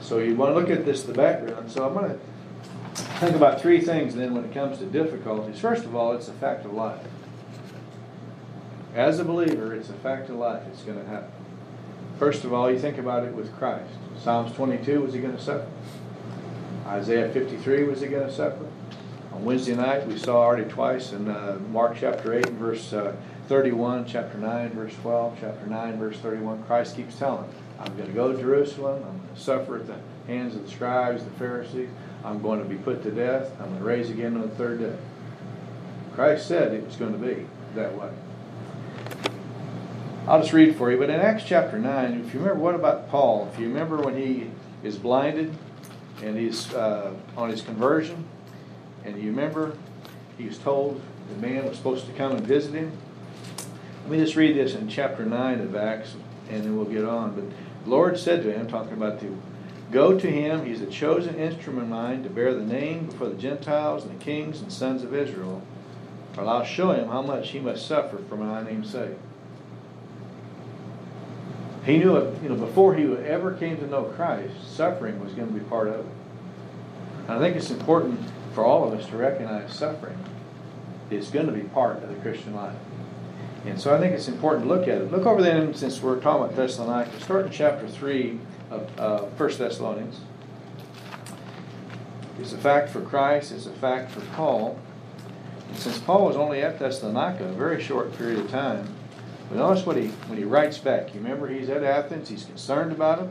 So 0.00 0.18
you 0.18 0.34
want 0.34 0.54
to 0.54 0.60
look 0.60 0.70
at 0.70 0.84
this, 0.84 1.02
the 1.02 1.12
background. 1.12 1.70
So 1.70 1.86
I'm 1.86 1.94
going 1.94 2.10
to 2.10 2.18
think 2.94 3.36
about 3.36 3.60
three 3.60 3.80
things 3.80 4.14
then 4.14 4.34
when 4.34 4.44
it 4.44 4.54
comes 4.54 4.78
to 4.78 4.86
difficulties. 4.86 5.58
First 5.58 5.84
of 5.84 5.94
all, 5.94 6.12
it's 6.12 6.28
a 6.28 6.32
fact 6.32 6.64
of 6.64 6.72
life. 6.72 7.06
As 8.94 9.18
a 9.20 9.24
believer, 9.24 9.74
it's 9.74 9.90
a 9.90 9.94
fact 9.94 10.30
of 10.30 10.36
life. 10.36 10.62
It's 10.68 10.82
going 10.82 10.98
to 10.98 11.06
happen. 11.06 11.30
First 12.18 12.44
of 12.44 12.52
all, 12.52 12.70
you 12.70 12.78
think 12.78 12.98
about 12.98 13.24
it 13.24 13.34
with 13.34 13.56
Christ. 13.56 13.92
Psalms 14.22 14.52
22, 14.54 15.00
was 15.00 15.14
he 15.14 15.20
going 15.20 15.36
to 15.36 15.42
suffer? 15.42 15.66
Isaiah 16.86 17.30
53, 17.30 17.84
was 17.84 18.00
he 18.00 18.08
going 18.08 18.26
to 18.26 18.32
suffer? 18.32 18.66
On 19.32 19.44
Wednesday 19.44 19.76
night, 19.76 20.06
we 20.06 20.18
saw 20.18 20.38
already 20.38 20.68
twice 20.68 21.12
in 21.12 21.28
uh, 21.28 21.58
Mark 21.70 21.96
chapter 21.98 22.34
8 22.34 22.46
and 22.46 22.58
verse 22.58 22.92
uh, 22.92 23.14
31, 23.48 24.06
chapter 24.06 24.36
9, 24.36 24.70
verse 24.70 24.94
12, 25.02 25.38
chapter 25.40 25.66
9, 25.66 25.98
verse 25.98 26.18
31. 26.18 26.62
Christ 26.64 26.96
keeps 26.96 27.16
telling, 27.16 27.48
I'm 27.80 27.96
going 27.96 28.08
to 28.08 28.14
go 28.14 28.32
to 28.32 28.38
Jerusalem. 28.38 28.96
I'm 28.96 29.18
going 29.18 29.34
to 29.34 29.40
suffer 29.40 29.76
at 29.76 29.86
the 29.86 29.96
hands 30.26 30.54
of 30.54 30.64
the 30.64 30.70
scribes, 30.70 31.24
the 31.24 31.30
Pharisees. 31.30 31.88
I'm 32.24 32.42
going 32.42 32.58
to 32.58 32.66
be 32.66 32.76
put 32.76 33.02
to 33.04 33.10
death. 33.10 33.50
I'm 33.58 33.68
going 33.68 33.78
to 33.78 33.84
raise 33.84 34.10
again 34.10 34.36
on 34.36 34.42
the 34.42 34.48
third 34.48 34.80
day. 34.80 34.96
Christ 36.14 36.46
said 36.46 36.74
it 36.74 36.84
was 36.84 36.96
going 36.96 37.12
to 37.12 37.18
be 37.18 37.46
that 37.74 37.94
way. 37.94 38.10
I'll 40.26 40.40
just 40.40 40.52
read 40.52 40.76
for 40.76 40.90
you. 40.90 40.98
But 40.98 41.08
in 41.08 41.18
Acts 41.18 41.44
chapter 41.44 41.78
9, 41.78 42.24
if 42.26 42.34
you 42.34 42.40
remember, 42.40 42.62
what 42.62 42.74
about 42.74 43.08
Paul? 43.08 43.48
If 43.52 43.58
you 43.58 43.66
remember 43.68 43.96
when 43.96 44.16
he 44.16 44.50
is 44.82 44.98
blinded 44.98 45.54
and 46.22 46.36
he's 46.36 46.72
uh, 46.74 47.14
on 47.36 47.48
his 47.48 47.62
conversion, 47.62 48.26
and 49.04 49.16
you 49.16 49.30
remember 49.30 49.76
he 50.36 50.44
was 50.44 50.58
told 50.58 51.00
the 51.30 51.46
man 51.46 51.66
was 51.66 51.76
supposed 51.76 52.06
to 52.06 52.12
come 52.12 52.32
and 52.32 52.46
visit 52.46 52.74
him. 52.74 52.92
Let 54.02 54.12
me 54.12 54.18
just 54.18 54.36
read 54.36 54.56
this 54.56 54.74
in 54.74 54.88
chapter 54.88 55.24
9 55.24 55.60
of 55.60 55.74
Acts, 55.74 56.14
and 56.50 56.64
then 56.64 56.76
we'll 56.76 56.86
get 56.86 57.04
on. 57.04 57.34
But 57.34 57.44
the 57.84 57.90
Lord 57.90 58.18
said 58.18 58.42
to 58.42 58.52
him, 58.52 58.66
talking 58.68 58.92
about 58.92 59.20
the 59.20 59.28
Go 59.90 60.18
to 60.18 60.30
him, 60.30 60.66
he's 60.66 60.80
a 60.80 60.86
chosen 60.86 61.34
instrument 61.34 61.84
of 61.84 61.88
mine 61.88 62.22
to 62.22 62.30
bear 62.30 62.54
the 62.54 62.62
name 62.62 63.06
before 63.06 63.28
the 63.28 63.34
Gentiles 63.34 64.04
and 64.04 64.18
the 64.18 64.24
kings 64.24 64.60
and 64.60 64.72
sons 64.72 65.02
of 65.02 65.12
Israel. 65.12 65.62
For 66.32 66.42
I'll 66.42 66.64
show 66.64 66.92
him 66.92 67.08
how 67.08 67.22
much 67.22 67.50
he 67.50 67.58
must 67.58 67.86
suffer 67.86 68.18
for 68.28 68.36
my 68.36 68.62
name's 68.62 68.90
sake. 68.90 69.16
He 71.84 71.98
knew 71.98 72.16
it, 72.16 72.40
you 72.40 72.50
know, 72.50 72.54
before 72.54 72.94
he 72.94 73.04
ever 73.04 73.54
came 73.54 73.78
to 73.78 73.86
know 73.86 74.04
Christ, 74.04 74.54
suffering 74.76 75.18
was 75.18 75.32
going 75.32 75.48
to 75.48 75.54
be 75.54 75.60
part 75.60 75.88
of 75.88 76.00
it. 76.00 76.06
And 77.26 77.32
I 77.32 77.38
think 77.40 77.56
it's 77.56 77.70
important 77.70 78.20
for 78.54 78.64
all 78.64 78.86
of 78.86 78.98
us 78.98 79.08
to 79.08 79.16
recognize 79.16 79.74
suffering 79.74 80.18
is 81.10 81.30
going 81.30 81.46
to 81.46 81.52
be 81.52 81.62
part 81.62 82.02
of 82.02 82.08
the 82.08 82.14
Christian 82.16 82.54
life. 82.54 82.76
And 83.64 83.78
so 83.78 83.94
I 83.94 83.98
think 83.98 84.14
it's 84.14 84.28
important 84.28 84.64
to 84.64 84.68
look 84.68 84.88
at 84.88 85.02
it. 85.02 85.12
Look 85.12 85.26
over 85.26 85.42
then, 85.42 85.74
since 85.74 86.00
we're 86.00 86.18
talking 86.20 86.44
about 86.44 86.56
Thessalonica, 86.56 87.20
start 87.20 87.46
in 87.46 87.52
chapter 87.52 87.86
3 87.86 88.38
of 88.70 88.98
uh, 88.98 89.18
1 89.20 89.58
Thessalonians. 89.58 90.20
It's 92.38 92.54
a 92.54 92.58
fact 92.58 92.88
for 92.88 93.02
Christ, 93.02 93.52
it's 93.52 93.66
a 93.66 93.72
fact 93.72 94.12
for 94.12 94.20
Paul. 94.34 94.78
And 95.68 95.76
since 95.76 95.98
Paul 95.98 96.26
was 96.26 96.36
only 96.36 96.62
at 96.62 96.78
Thessalonica 96.78 97.44
a 97.44 97.52
very 97.52 97.82
short 97.82 98.16
period 98.16 98.38
of 98.38 98.50
time, 98.50 98.94
but 99.50 99.58
notice 99.58 99.84
what 99.84 99.96
he 99.96 100.08
when 100.28 100.38
he 100.38 100.44
writes 100.44 100.78
back. 100.78 101.12
You 101.12 101.20
remember 101.20 101.48
he's 101.48 101.68
at 101.68 101.82
Athens, 101.82 102.28
he's 102.28 102.44
concerned 102.44 102.92
about 102.92 103.18
him. 103.18 103.30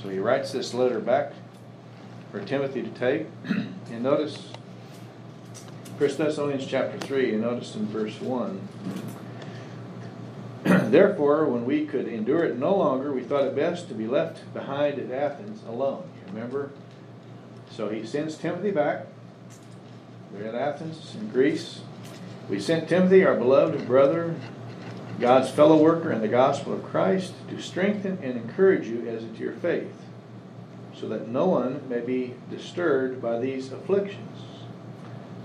So 0.00 0.10
he 0.10 0.18
writes 0.18 0.52
this 0.52 0.74
letter 0.74 1.00
back 1.00 1.32
for 2.30 2.40
Timothy 2.40 2.82
to 2.82 2.90
take. 2.90 3.26
and 3.44 4.02
notice 4.02 4.52
1 5.98 6.16
Thessalonians 6.16 6.66
chapter 6.66 6.98
3, 6.98 7.32
and 7.32 7.42
notice 7.42 7.74
in 7.74 7.86
verse 7.86 8.20
1. 8.20 8.68
Therefore, 10.94 11.46
when 11.46 11.64
we 11.64 11.86
could 11.86 12.06
endure 12.06 12.44
it 12.44 12.56
no 12.56 12.76
longer, 12.76 13.12
we 13.12 13.24
thought 13.24 13.42
it 13.48 13.56
best 13.56 13.88
to 13.88 13.94
be 13.94 14.06
left 14.06 14.54
behind 14.54 14.96
at 15.00 15.10
Athens 15.10 15.60
alone. 15.66 16.04
Remember? 16.28 16.70
So 17.68 17.88
he 17.88 18.06
sends 18.06 18.36
Timothy 18.36 18.70
back. 18.70 19.08
We're 20.32 20.46
at 20.46 20.54
Athens 20.54 21.16
in 21.16 21.30
Greece. 21.30 21.80
We 22.48 22.60
sent 22.60 22.88
Timothy, 22.88 23.24
our 23.24 23.34
beloved 23.34 23.88
brother, 23.88 24.36
God's 25.18 25.50
fellow 25.50 25.76
worker 25.82 26.12
in 26.12 26.20
the 26.20 26.28
gospel 26.28 26.72
of 26.72 26.84
Christ, 26.84 27.34
to 27.48 27.60
strengthen 27.60 28.20
and 28.22 28.36
encourage 28.36 28.86
you 28.86 29.04
as 29.08 29.24
to 29.24 29.42
your 29.42 29.54
faith, 29.54 30.00
so 30.96 31.08
that 31.08 31.26
no 31.26 31.46
one 31.46 31.88
may 31.88 32.02
be 32.02 32.34
disturbed 32.52 33.20
by 33.20 33.40
these 33.40 33.72
afflictions. 33.72 34.42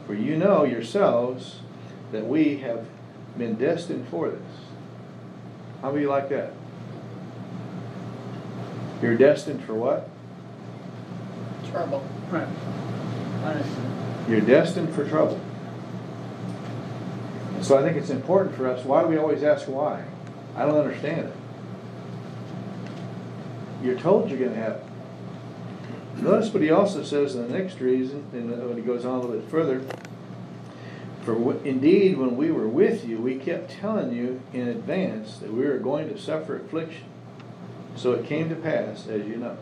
For 0.05 0.13
you 0.13 0.37
know 0.37 0.63
yourselves 0.63 1.61
that 2.11 2.27
we 2.27 2.57
have 2.57 2.85
been 3.35 3.55
destined 3.55 4.07
for 4.09 4.29
this. 4.29 4.68
How 5.81 5.91
many 5.91 6.05
like 6.05 6.29
that? 6.29 6.51
You're 9.01 9.15
destined 9.15 9.63
for 9.63 9.73
what? 9.73 10.09
Trouble. 11.71 12.03
Right. 12.29 12.47
You're 14.27 14.41
destined 14.41 14.93
for 14.93 15.07
trouble. 15.07 15.39
So 17.61 17.77
I 17.77 17.81
think 17.81 17.97
it's 17.97 18.09
important 18.09 18.55
for 18.55 18.67
us. 18.67 18.83
Why 18.83 19.01
do 19.03 19.07
we 19.07 19.17
always 19.17 19.43
ask 19.43 19.67
why? 19.67 20.03
I 20.55 20.65
don't 20.65 20.77
understand 20.77 21.27
it. 21.27 21.33
You're 23.83 23.97
told 23.97 24.29
you're 24.29 24.39
going 24.39 24.53
to 24.53 24.59
have 24.59 24.73
it. 24.73 24.83
Notice 26.21 26.53
what 26.53 26.61
he 26.61 26.69
also 26.69 27.03
says 27.03 27.35
in 27.35 27.47
the 27.47 27.57
next 27.57 27.79
reason, 27.79 28.25
and 28.33 28.49
when 28.67 28.75
he 28.75 28.83
goes 28.83 29.05
on 29.05 29.15
a 29.15 29.21
little 29.21 29.37
bit 29.39 29.49
further. 29.49 29.81
For 31.29 31.35
w- 31.35 31.61
indeed, 31.63 32.17
when 32.17 32.37
we 32.37 32.49
were 32.49 32.67
with 32.67 33.05
you, 33.05 33.19
we 33.19 33.35
kept 33.35 33.69
telling 33.69 34.11
you 34.11 34.41
in 34.51 34.67
advance 34.67 35.37
that 35.37 35.53
we 35.53 35.63
were 35.63 35.77
going 35.77 36.09
to 36.09 36.17
suffer 36.17 36.57
affliction. 36.57 37.03
So 37.95 38.13
it 38.13 38.25
came 38.25 38.49
to 38.49 38.55
pass, 38.55 39.05
as 39.07 39.27
you 39.27 39.35
know. 39.35 39.55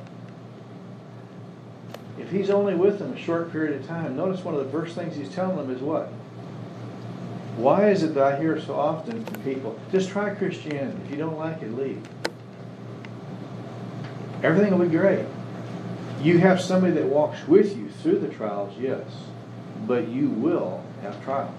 If 2.17 2.31
he's 2.31 2.50
only 2.50 2.74
with 2.74 3.00
them 3.00 3.12
a 3.12 3.19
short 3.19 3.51
period 3.51 3.81
of 3.81 3.86
time, 3.86 4.15
notice 4.15 4.45
one 4.45 4.55
of 4.55 4.63
the 4.63 4.71
first 4.71 4.95
things 4.95 5.17
he's 5.17 5.27
telling 5.27 5.57
them 5.57 5.69
is 5.69 5.81
what? 5.81 6.07
Why 7.57 7.89
is 7.89 8.01
it 8.01 8.13
that 8.13 8.36
I 8.36 8.39
hear 8.39 8.62
so 8.62 8.74
often 8.74 9.25
from 9.25 9.43
people, 9.43 9.77
just 9.91 10.07
try 10.07 10.33
Christianity. 10.36 10.97
If 11.03 11.12
you 11.12 11.17
don't 11.17 11.38
like 11.38 11.62
it, 11.62 11.75
leave. 11.75 12.01
Everything 14.41 14.71
will 14.71 14.86
be 14.86 14.97
great. 14.97 15.25
You 16.21 16.38
have 16.38 16.62
somebody 16.62 16.93
that 16.93 17.07
walks 17.07 17.45
with 17.45 17.75
you 17.75 17.89
through 17.89 18.19
the 18.19 18.29
trials, 18.29 18.74
yes, 18.79 19.05
but 19.86 20.07
you 20.07 20.29
will 20.29 20.81
have 21.01 21.24
trials. 21.24 21.54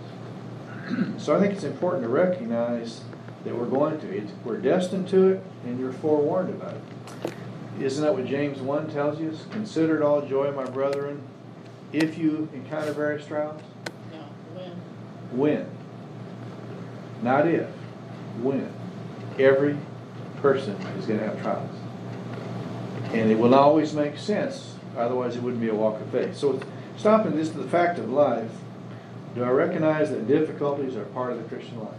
so 1.19 1.37
I 1.37 1.41
think 1.41 1.55
it's 1.55 1.65
important 1.65 2.03
to 2.03 2.09
recognize 2.09 3.03
that 3.45 3.57
we're 3.57 3.67
going 3.67 4.01
to. 4.01 4.17
It's, 4.17 4.33
we're 4.45 4.59
destined 4.59 5.09
to 5.09 5.29
it, 5.29 5.43
and 5.65 5.79
you're 5.79 5.93
forewarned 5.93 6.51
about 6.51 6.75
it. 6.75 7.33
Isn't 7.83 8.03
that 8.05 8.13
what 8.13 8.27
James 8.27 8.59
1 8.59 8.91
tells 8.91 9.21
you? 9.21 9.37
Consider 9.51 9.97
it 9.97 10.03
all 10.03 10.23
joy, 10.23 10.51
my 10.53 10.65
brethren, 10.65 11.23
if 11.93 12.19
you 12.19 12.49
encounter 12.53 12.93
various 12.93 13.27
trials. 13.27 13.63
No, 14.13 14.19
when? 14.55 14.71
When. 15.39 15.71
Not 17.23 17.47
if. 17.47 17.69
When. 18.43 18.73
Every 19.39 19.77
person 20.43 20.75
is 20.99 21.07
going 21.07 21.21
to 21.21 21.27
have 21.27 21.41
trials. 21.41 21.71
And 23.13 23.31
it 23.31 23.39
will 23.39 23.49
not 23.49 23.61
always 23.61 23.95
make 23.95 24.19
sense, 24.19 24.75
otherwise 24.97 25.37
it 25.37 25.43
wouldn't 25.43 25.63
be 25.63 25.69
a 25.69 25.75
walk 25.75 26.01
of 26.01 26.09
faith. 26.09 26.37
So 26.37 26.61
stopping 26.97 27.37
this 27.37 27.51
to 27.51 27.59
the 27.59 27.69
fact 27.69 27.99
of 27.99 28.11
life, 28.11 28.51
do 29.39 29.45
I 29.45 29.51
recognize 29.51 30.11
that 30.11 30.27
difficulties 30.27 30.97
are 30.97 31.05
part 31.07 31.33
of 31.33 31.39
the 31.43 31.49
Christian 31.49 31.79
life? 31.81 31.95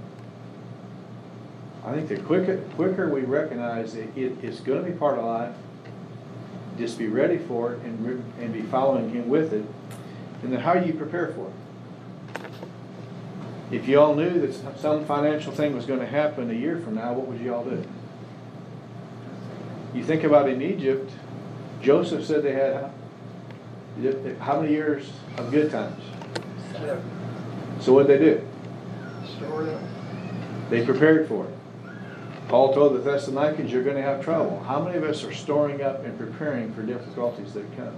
I 1.86 1.94
think 1.94 2.10
the 2.10 2.18
quicker, 2.18 2.58
quicker 2.76 3.10
we 3.10 3.22
recognize 3.22 3.94
that 3.94 4.16
it 4.18 4.44
is 4.44 4.60
going 4.60 4.84
to 4.84 4.92
be 4.92 4.98
part 4.98 5.18
of 5.18 5.26
life, 5.26 5.56
just 6.78 6.98
be 6.98 7.08
ready 7.08 7.38
for 7.38 7.74
it 7.74 7.80
and, 7.82 8.24
and 8.40 8.54
be 8.54 8.62
following 8.64 9.12
Him 9.12 9.30
with 9.30 9.54
it, 9.54 9.66
and 10.44 10.54
then 10.54 10.60
how 10.60 10.74
do 10.74 10.86
you 10.86 10.94
prepare 10.94 11.28
for 11.34 11.48
it? 11.48 11.54
If 13.72 13.88
you 13.88 14.00
all 14.00 14.16
knew 14.16 14.40
that 14.42 14.80
some 14.80 15.06
financial 15.06 15.54
thing 15.54 15.76
was 15.76 15.86
going 15.86 16.00
to 16.00 16.08
happen 16.08 16.50
a 16.50 16.54
year 16.54 16.80
from 16.80 16.96
now, 16.96 17.14
what 17.14 17.28
would 17.28 17.40
you 17.40 17.54
all 17.54 17.64
do? 17.64 17.84
You 19.94 20.04
think 20.04 20.24
about 20.24 20.50
in 20.50 20.62
Egypt, 20.62 21.12
Joseph 21.82 22.26
said 22.26 22.44
they 22.44 22.54
had 22.54 22.74
how- 22.76 22.92
how 24.40 24.62
many 24.62 24.74
years 24.74 25.12
of 25.38 25.52
good 25.52 25.72
times? 25.72 26.04
So, 27.80 27.86
So 27.86 27.94
what'd 27.94 28.10
they 28.10 28.24
do? 28.24 28.46
stored 29.38 29.70
up. 29.70 29.82
They 30.70 30.86
prepared 30.86 31.28
for 31.28 31.46
it. 31.46 31.54
Paul 32.50 32.74
told 32.74 32.96
the 32.96 33.00
Thessalonians, 33.00 33.72
you're 33.72 33.84
gonna 33.84 34.02
have 34.02 34.24
trouble. 34.24 34.62
How 34.68 34.84
many 34.84 34.98
of 34.98 35.04
us 35.04 35.24
are 35.24 35.34
storing 35.34 35.82
up 35.82 36.04
and 36.04 36.18
preparing 36.18 36.74
for 36.74 36.82
difficulties 36.82 37.54
that 37.54 37.66
come? 37.78 37.94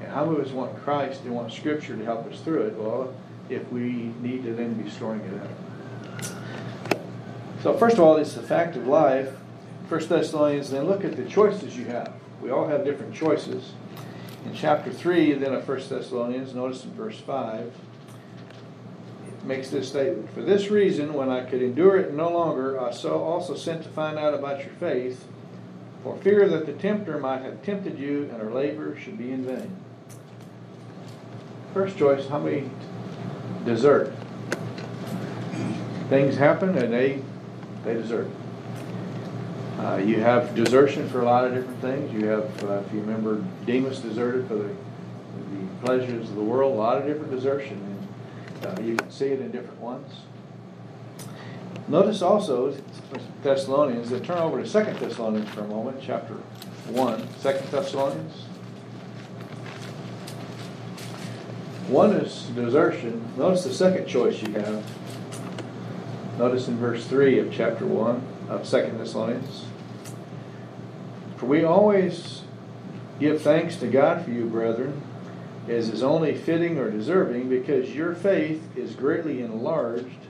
And 0.00 0.10
how 0.10 0.24
many 0.24 0.40
of 0.40 0.46
us 0.46 0.52
want 0.52 0.76
Christ 0.82 1.22
and 1.24 1.34
want 1.34 1.52
Scripture 1.52 1.96
to 1.96 2.04
help 2.04 2.30
us 2.30 2.40
through 2.40 2.62
it? 2.62 2.76
Well, 2.76 3.14
if 3.48 3.70
we 3.70 4.12
need 4.20 4.44
to 4.44 4.54
then 4.54 4.74
be 4.74 4.90
storing 4.90 5.20
it 5.20 5.40
up. 5.40 6.26
So 7.62 7.74
first 7.74 7.94
of 7.94 8.00
all, 8.00 8.16
it's 8.16 8.34
the 8.34 8.42
fact 8.42 8.76
of 8.76 8.86
life. 8.86 9.30
First 9.88 10.08
Thessalonians, 10.08 10.70
then 10.70 10.84
look 10.84 11.04
at 11.04 11.16
the 11.16 11.24
choices 11.24 11.76
you 11.76 11.84
have. 11.86 12.12
We 12.42 12.50
all 12.50 12.66
have 12.68 12.84
different 12.84 13.14
choices. 13.14 13.72
In 14.46 14.54
chapter 14.54 14.90
3, 14.90 15.34
then 15.34 15.54
of 15.54 15.64
First 15.64 15.88
Thessalonians, 15.90 16.54
notice 16.54 16.84
in 16.84 16.92
verse 16.92 17.18
5, 17.20 17.60
it 17.60 17.72
makes 19.44 19.70
this 19.70 19.88
statement 19.88 20.30
For 20.34 20.42
this 20.42 20.70
reason, 20.70 21.14
when 21.14 21.30
I 21.30 21.44
could 21.44 21.62
endure 21.62 21.96
it 21.96 22.14
no 22.14 22.30
longer, 22.30 22.80
I 22.80 22.92
so 22.92 23.22
also 23.22 23.54
sent 23.54 23.82
to 23.82 23.88
find 23.88 24.18
out 24.18 24.34
about 24.34 24.60
your 24.60 24.72
faith, 24.74 25.24
for 26.02 26.16
fear 26.18 26.48
that 26.48 26.66
the 26.66 26.72
tempter 26.72 27.18
might 27.18 27.42
have 27.42 27.62
tempted 27.62 27.98
you 27.98 28.28
and 28.32 28.42
our 28.42 28.50
labor 28.50 28.98
should 28.98 29.18
be 29.18 29.32
in 29.32 29.44
vain. 29.44 29.76
First 31.72 31.96
choice, 31.96 32.28
how 32.28 32.38
many 32.38 32.70
desert? 33.64 34.12
Things 36.08 36.36
happen 36.36 36.76
and 36.76 36.92
they 36.92 37.22
they 37.84 37.94
desert. 37.94 38.28
Uh, 39.78 39.96
you 39.96 40.20
have 40.20 40.54
desertion 40.54 41.08
for 41.08 41.20
a 41.20 41.24
lot 41.24 41.44
of 41.44 41.52
different 41.52 41.80
things. 41.80 42.12
You 42.12 42.26
have, 42.26 42.64
uh, 42.64 42.82
if 42.86 42.92
you 42.92 43.00
remember, 43.00 43.44
Demas 43.66 43.98
deserted 43.98 44.46
for 44.46 44.54
the, 44.54 44.68
the 44.68 45.84
pleasures 45.84 46.30
of 46.30 46.36
the 46.36 46.42
world, 46.42 46.72
a 46.72 46.76
lot 46.76 46.96
of 46.96 47.06
different 47.06 47.30
desertion. 47.30 47.93
Uh, 48.62 48.80
you 48.80 48.96
can 48.96 49.10
see 49.10 49.26
it 49.26 49.40
in 49.40 49.50
different 49.50 49.80
ones. 49.80 50.12
Notice 51.88 52.22
also, 52.22 52.74
Thessalonians, 53.42 54.10
and 54.10 54.24
turn 54.24 54.38
over 54.38 54.62
to 54.62 54.68
Second 54.68 54.98
Thessalonians 54.98 55.48
for 55.50 55.60
a 55.60 55.68
moment, 55.68 55.98
chapter 56.00 56.34
1. 56.88 57.28
Second 57.40 57.70
Thessalonians. 57.70 58.44
One 61.88 62.12
is 62.12 62.44
desertion. 62.54 63.22
Notice 63.36 63.64
the 63.64 63.74
second 63.74 64.06
choice 64.06 64.40
you 64.40 64.52
have. 64.54 64.82
Notice 66.38 66.66
in 66.66 66.78
verse 66.78 67.06
3 67.06 67.38
of 67.40 67.52
chapter 67.52 67.84
1 67.86 68.22
of 68.48 68.66
Second 68.66 68.98
Thessalonians. 68.98 69.66
For 71.36 71.46
we 71.46 71.62
always 71.62 72.42
give 73.20 73.42
thanks 73.42 73.76
to 73.76 73.86
God 73.86 74.24
for 74.24 74.30
you, 74.30 74.46
brethren, 74.46 75.02
as 75.68 75.88
is 75.88 76.02
only 76.02 76.34
fitting 76.34 76.78
or 76.78 76.90
deserving, 76.90 77.48
because 77.48 77.94
your 77.94 78.14
faith 78.14 78.62
is 78.76 78.94
greatly 78.94 79.40
enlarged, 79.40 80.26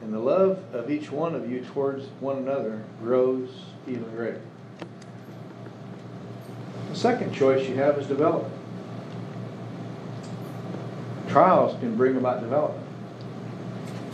and 0.00 0.12
the 0.12 0.18
love 0.18 0.62
of 0.72 0.90
each 0.90 1.10
one 1.10 1.34
of 1.34 1.50
you 1.50 1.60
towards 1.60 2.06
one 2.20 2.38
another 2.38 2.82
grows 3.02 3.50
even 3.86 4.04
greater. 4.14 4.40
The 6.90 6.96
second 6.96 7.34
choice 7.34 7.68
you 7.68 7.74
have 7.74 7.98
is 7.98 8.06
development. 8.06 8.54
Trials 11.28 11.78
can 11.80 11.96
bring 11.96 12.16
about 12.16 12.40
development. 12.40 12.86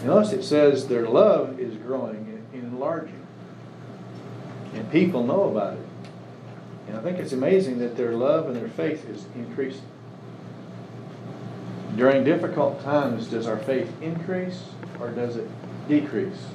Notice 0.04 0.32
it 0.32 0.42
says 0.42 0.88
their 0.88 1.06
love 1.06 1.60
is 1.60 1.76
growing 1.76 2.42
and 2.52 2.64
enlarging. 2.64 3.24
And 4.74 4.90
people 4.90 5.22
know 5.24 5.44
about 5.44 5.74
it. 5.74 5.86
And 6.88 6.96
I 6.96 7.00
think 7.00 7.18
it's 7.18 7.32
amazing 7.32 7.78
that 7.78 7.96
their 7.96 8.12
love 8.12 8.48
and 8.48 8.56
their 8.56 8.68
faith 8.68 9.08
is 9.08 9.26
increasing. 9.36 9.84
During 11.96 12.24
difficult 12.24 12.82
times, 12.82 13.26
does 13.26 13.46
our 13.46 13.58
faith 13.58 13.92
increase 14.00 14.64
or 14.98 15.10
does 15.10 15.36
it 15.36 15.48
decrease? 15.88 16.46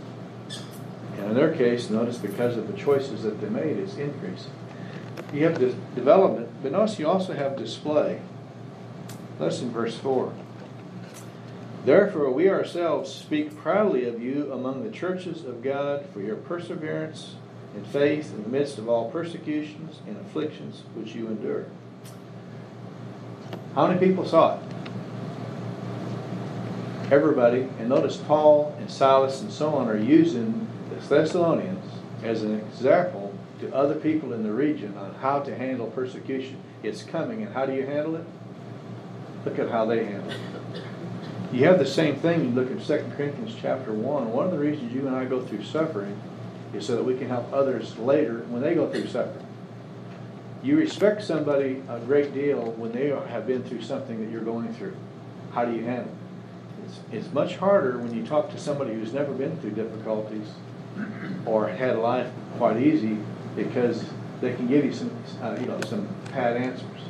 And 1.18 1.28
in 1.28 1.34
their 1.36 1.54
case, 1.54 1.90
notice 1.90 2.18
because 2.18 2.58
of 2.58 2.68
the 2.68 2.78
choices 2.78 3.24
that 3.24 3.40
they 3.42 3.50
made, 3.50 3.78
it's 3.78 3.98
increasing. 3.98 4.52
You 5.34 5.44
have 5.46 5.60
this 5.60 5.76
development, 5.96 6.50
but 6.64 6.72
notice 6.72 7.00
you 7.00 7.08
also 7.08 7.34
have 7.34 7.58
display. 7.58 8.22
Listen, 9.40 9.72
verse 9.72 9.98
4. 9.98 10.34
Therefore, 11.86 12.32
we 12.32 12.50
ourselves 12.50 13.14
speak 13.14 13.56
proudly 13.58 14.06
of 14.06 14.22
you 14.22 14.52
among 14.52 14.84
the 14.84 14.92
churches 14.92 15.46
of 15.46 15.64
God 15.64 16.06
for 16.14 16.20
your 16.22 16.36
perseverance 16.36 17.36
and 17.76 17.86
faith 17.86 18.34
in 18.34 18.44
the 18.44 18.50
midst 18.50 18.78
of 18.78 18.90
all 18.90 19.12
persecutions 19.12 20.00
and 20.08 20.18
afflictions 20.18 20.84
which 20.96 21.14
you 21.14 21.28
endure. 21.28 21.66
How 23.76 23.88
many 23.88 24.00
people 24.00 24.26
saw 24.26 24.56
it? 24.56 24.62
Everybody. 27.10 27.70
And 27.80 27.88
notice 27.88 28.18
Paul 28.18 28.76
and 28.80 28.92
Silas 28.92 29.42
and 29.42 29.52
so 29.52 29.70
on 29.70 29.88
are 29.88 29.98
using 29.98 30.68
the 30.90 30.96
Thessalonians 30.96 31.86
as 32.22 32.44
an 32.44 32.60
example 32.60 33.34
to 33.62 33.74
other 33.74 33.96
people 33.96 34.34
in 34.34 34.44
the 34.44 34.52
region 34.52 34.98
on 34.98 35.14
how 35.16 35.40
to 35.40 35.56
handle 35.56 35.88
persecution. 35.88 36.58
It's 36.84 37.04
coming, 37.04 37.42
and 37.42 37.54
how 37.54 37.66
do 37.66 37.74
you 37.74 37.86
handle 37.86 38.18
it? 38.18 38.26
Look 39.46 39.58
at 39.58 39.70
how 39.70 39.86
they 39.86 40.04
handle 40.04 40.32
it. 40.32 40.38
You 41.54 41.64
have 41.66 41.80
the 41.80 41.86
same 41.86 42.18
thing, 42.18 42.44
you 42.44 42.50
look 42.50 42.70
at 42.70 42.86
2 42.86 43.16
Corinthians 43.16 43.56
chapter 43.60 43.94
1. 43.94 44.32
One 44.32 44.46
of 44.46 44.52
the 44.52 44.60
reasons 44.60 44.94
you 44.94 45.08
and 45.08 45.16
I 45.16 45.24
go 45.24 45.42
through 45.42 45.64
suffering 45.64 46.20
is 46.74 46.86
so 46.86 46.98
that 46.98 47.04
we 47.04 47.18
can 47.18 47.30
help 47.30 47.52
others 47.54 47.98
later 47.98 48.40
when 48.50 48.62
they 48.62 48.76
go 48.76 48.92
through 48.92 49.08
suffering. 49.08 49.46
You 50.62 50.76
respect 50.76 51.24
somebody 51.24 51.82
a 51.88 52.00
great 52.00 52.34
deal 52.34 52.72
when 52.74 52.92
they 52.92 53.08
have 53.08 53.48
been 53.48 53.64
through 53.64 53.82
something 53.82 54.20
that 54.20 54.30
you're 54.30 54.42
going 54.42 54.74
through. 54.74 54.96
How 55.54 55.64
do 55.64 55.74
you 55.74 55.86
handle 55.86 56.12
it? 56.12 56.17
It's, 56.88 57.00
it's 57.12 57.34
much 57.34 57.58
harder 57.58 57.98
when 57.98 58.16
you 58.16 58.26
talk 58.26 58.50
to 58.52 58.58
somebody 58.58 58.94
who's 58.94 59.14
never 59.14 59.34
been 59.34 59.58
through 59.58 59.72
difficulties 59.72 60.48
or 61.46 61.68
had 61.68 61.98
life 61.98 62.32
quite 62.58 62.78
easy 62.78 63.18
because 63.56 64.06
they 64.42 64.54
can 64.54 64.68
give 64.68 64.86
you 64.86 64.94
some, 64.94 65.12
uh, 65.42 65.58
you 65.60 65.66
know, 65.66 65.80
some 65.82 66.08
pat 66.32 66.56
answers. 66.56 67.02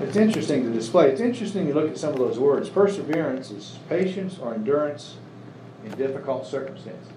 It's 0.00 0.16
interesting 0.16 0.64
to 0.64 0.70
display. 0.70 1.10
It's 1.10 1.20
interesting 1.20 1.66
to 1.66 1.74
look 1.74 1.90
at 1.90 1.98
some 1.98 2.12
of 2.12 2.18
those 2.18 2.38
words. 2.38 2.68
Perseverance 2.68 3.50
is 3.50 3.78
patience 3.88 4.38
or 4.38 4.54
endurance 4.54 5.16
in 5.84 5.92
difficult 5.92 6.46
circumstances. 6.46 7.12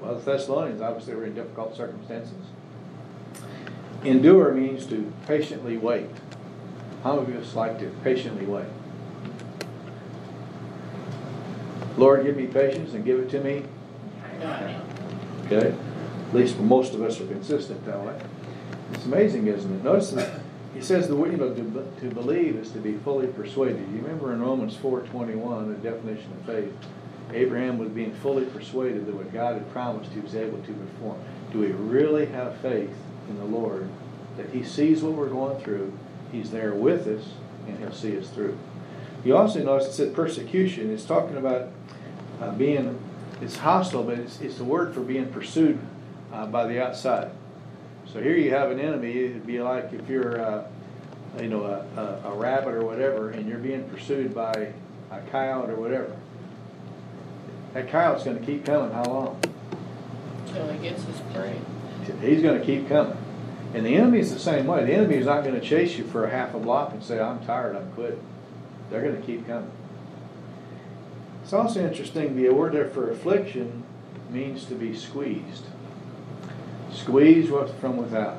Well, 0.00 0.16
the 0.16 0.20
Thessalonians 0.20 0.80
obviously 0.80 1.14
were 1.14 1.24
in 1.24 1.34
difficult 1.34 1.76
circumstances. 1.76 2.34
Endure 4.02 4.52
means 4.52 4.86
to 4.86 5.12
patiently 5.26 5.76
wait. 5.76 6.10
How 7.02 7.20
many 7.20 7.36
of 7.36 7.42
us 7.42 7.54
like 7.54 7.78
to 7.80 7.86
patiently 8.02 8.44
wait? 8.44 8.66
Lord, 11.96 12.24
give 12.24 12.36
me 12.36 12.46
patience 12.46 12.94
and 12.94 13.04
give 13.04 13.20
it 13.20 13.30
to 13.30 13.40
me. 13.40 13.64
Okay? 15.46 15.74
At 16.28 16.34
least 16.34 16.58
most 16.58 16.94
of 16.94 17.02
us 17.02 17.20
are 17.20 17.26
consistent 17.26 17.84
that 17.86 18.00
way. 18.00 18.18
It's 18.92 19.04
amazing, 19.04 19.46
isn't 19.46 19.72
it? 19.72 19.84
Notice 19.84 20.10
that 20.10 20.40
he 20.74 20.80
says 20.80 21.08
the 21.08 21.16
you 21.16 21.36
know 21.36 21.54
to, 21.54 21.92
to 22.00 22.14
believe 22.14 22.56
is 22.56 22.70
to 22.72 22.78
be 22.78 22.94
fully 22.98 23.28
persuaded. 23.28 23.80
You 23.92 24.00
remember 24.02 24.32
in 24.32 24.42
Romans 24.42 24.76
four 24.76 25.00
twenty 25.02 25.34
one, 25.34 25.68
the 25.68 25.76
definition 25.76 26.32
of 26.32 26.46
faith. 26.46 26.72
Abraham 27.32 27.78
was 27.78 27.88
being 27.88 28.12
fully 28.14 28.44
persuaded 28.44 29.06
that 29.06 29.14
what 29.14 29.32
God 29.32 29.54
had 29.54 29.70
promised 29.72 30.12
he 30.12 30.20
was 30.20 30.34
able 30.34 30.58
to 30.58 30.72
perform. 30.72 31.18
Do 31.52 31.60
we 31.60 31.68
really 31.68 32.26
have 32.26 32.56
faith 32.58 32.94
in 33.28 33.38
the 33.38 33.44
Lord 33.44 33.88
that 34.36 34.50
He 34.50 34.64
sees 34.64 35.02
what 35.02 35.12
we're 35.12 35.28
going 35.28 35.62
through, 35.62 35.92
He's 36.32 36.50
there 36.50 36.74
with 36.74 37.06
us, 37.06 37.24
and 37.66 37.78
He'll 37.78 37.92
see 37.92 38.18
us 38.18 38.28
through? 38.28 38.58
You 39.24 39.36
also 39.36 39.62
notice 39.62 39.88
it 39.88 39.92
said 39.94 40.14
persecution. 40.14 40.92
It's 40.92 41.04
talking 41.04 41.36
about 41.36 41.70
uh, 42.40 42.52
being, 42.52 42.98
it's 43.40 43.56
hostile, 43.56 44.02
but 44.02 44.18
it's, 44.18 44.40
it's 44.40 44.58
the 44.58 44.64
word 44.64 44.94
for 44.94 45.00
being 45.00 45.32
pursued 45.32 45.78
uh, 46.32 46.46
by 46.46 46.66
the 46.66 46.84
outside. 46.84 47.30
So 48.12 48.20
here 48.20 48.36
you 48.36 48.50
have 48.50 48.70
an 48.70 48.78
enemy. 48.78 49.24
It'd 49.24 49.46
be 49.46 49.60
like 49.60 49.92
if 49.92 50.08
you're, 50.08 50.40
uh, 50.40 50.66
you 51.40 51.48
know, 51.48 51.64
a, 51.64 52.00
a, 52.00 52.32
a, 52.32 52.36
rabbit 52.36 52.74
or 52.74 52.84
whatever, 52.84 53.30
and 53.30 53.48
you're 53.48 53.58
being 53.58 53.88
pursued 53.88 54.34
by 54.34 54.72
a 55.10 55.20
coyote 55.32 55.70
or 55.70 55.76
whatever. 55.76 56.14
That 57.72 57.88
coyote's 57.88 58.24
going 58.24 58.38
to 58.38 58.44
keep 58.44 58.66
coming. 58.66 58.92
How 58.92 59.04
long? 59.04 59.40
Till 60.46 60.70
he 60.70 60.78
gets 60.78 61.02
his 61.02 61.18
prey. 61.32 61.58
He's 62.20 62.42
going 62.42 62.60
to 62.60 62.64
keep 62.64 62.88
coming. 62.88 63.16
And 63.72 63.84
the 63.84 63.96
enemy 63.96 64.20
is 64.20 64.32
the 64.32 64.38
same 64.38 64.66
way. 64.66 64.84
The 64.84 64.92
enemy 64.92 65.16
is 65.16 65.26
not 65.26 65.42
going 65.42 65.58
to 65.58 65.66
chase 65.66 65.98
you 65.98 66.04
for 66.04 66.24
a 66.24 66.30
half 66.30 66.54
a 66.54 66.60
block 66.60 66.92
and 66.92 67.02
say, 67.02 67.18
I'm 67.18 67.44
tired, 67.44 67.74
I'm 67.74 67.90
quitting. 67.92 68.20
They're 68.90 69.02
going 69.02 69.16
to 69.16 69.22
keep 69.22 69.46
coming. 69.46 69.70
It's 71.42 71.52
also 71.52 71.86
interesting, 71.86 72.36
the 72.36 72.48
word 72.50 72.72
there 72.72 72.88
for 72.88 73.10
affliction 73.10 73.84
means 74.30 74.64
to 74.66 74.74
be 74.74 74.96
squeezed. 74.96 75.64
Squeezed 76.92 77.52
from 77.80 77.96
without. 77.96 78.38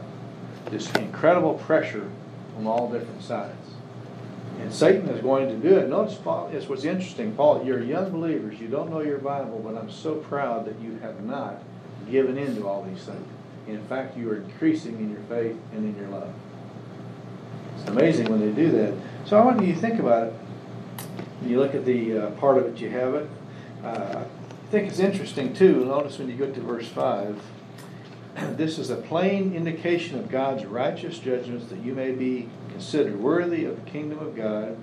This 0.72 0.92
incredible 0.96 1.56
pressure 1.56 2.10
from 2.56 2.68
all 2.68 2.92
different 2.92 3.22
sides. 3.22 3.54
And 4.60 4.74
Satan 4.74 5.10
is 5.10 5.22
going 5.22 5.50
to 5.50 5.56
do 5.56 5.78
it. 5.78 5.90
Notice, 5.90 6.16
Paul, 6.16 6.50
it's 6.54 6.68
what's 6.68 6.86
interesting. 6.86 7.36
Paul, 7.36 7.64
you're 7.66 7.84
young 7.84 8.10
believers. 8.10 8.60
You 8.60 8.68
don't 8.70 8.90
know 8.90 9.02
your 9.02 9.20
Bible, 9.20 9.62
but 9.64 9.78
I'm 9.78 9.92
so 9.92 10.16
proud 10.16 10.66
that 10.66 10.80
you 10.80 10.98
have 11.00 11.24
not 11.24 11.62
given 12.10 12.38
in 12.38 12.56
to 12.56 12.68
all 12.68 12.84
these 12.84 13.04
things. 13.04 13.28
In 13.68 13.84
fact, 13.88 14.18
you 14.18 14.32
are 14.32 14.38
increasing 14.38 14.98
in 14.98 15.12
your 15.12 15.22
faith 15.22 15.58
and 15.74 15.84
in 15.86 15.96
your 16.00 16.10
love. 16.10 16.34
Amazing 17.88 18.30
when 18.30 18.40
they 18.40 18.52
do 18.52 18.72
that. 18.72 18.94
So 19.26 19.38
I 19.38 19.46
want 19.46 19.64
you 19.64 19.74
to 19.74 19.80
think 19.80 20.00
about 20.00 20.28
it. 20.28 20.34
When 21.40 21.50
you 21.50 21.60
look 21.60 21.76
at 21.76 21.86
the 21.86 22.18
uh, 22.18 22.32
part 22.32 22.58
of 22.58 22.66
it, 22.66 22.78
you 22.80 22.90
have 22.90 23.14
it. 23.16 23.30
Uh, 23.84 24.24
I 24.66 24.72
think 24.72 24.90
it's 24.90 25.00
interesting 25.00 25.54
too, 25.54 25.86
notice 25.86 26.18
when 26.18 26.28
you 26.28 26.36
go 26.36 26.52
to 26.52 26.60
verse 26.60 26.88
5, 26.88 27.42
this 28.58 28.80
is 28.80 28.90
a 28.90 28.96
plain 28.96 29.54
indication 29.54 30.18
of 30.18 30.30
God's 30.30 30.66
righteous 30.66 31.20
judgments 31.20 31.68
that 31.68 31.80
you 31.80 31.94
may 31.94 32.12
be 32.12 32.50
considered 32.72 33.20
worthy 33.20 33.66
of 33.66 33.84
the 33.84 33.90
kingdom 33.90 34.20
of 34.20 34.36
God, 34.36 34.76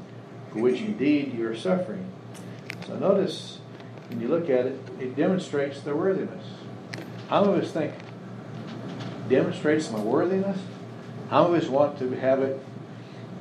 for 0.53 0.61
which 0.61 0.81
indeed 0.81 1.35
you 1.35 1.49
are 1.49 1.57
suffering. 1.57 2.07
So 2.87 2.97
notice, 2.97 3.59
when 4.09 4.21
you 4.21 4.29
look 4.29 4.49
at 4.49 4.67
it, 4.67 4.79
it 5.01 5.17
demonstrates 5.17 5.81
their 5.81 5.97
worthiness. 5.97 6.47
How 7.29 7.45
many 7.45 7.59
of 7.59 7.65
us 7.65 7.73
think 7.73 7.93
demonstrates 9.29 9.91
my 9.91 10.01
worthiness? 10.01 10.59
How 11.29 11.49
many 11.49 11.57
of 11.57 11.65
us 11.65 11.69
want 11.71 11.99
to 11.99 12.11
have 12.11 12.41
it 12.41 12.62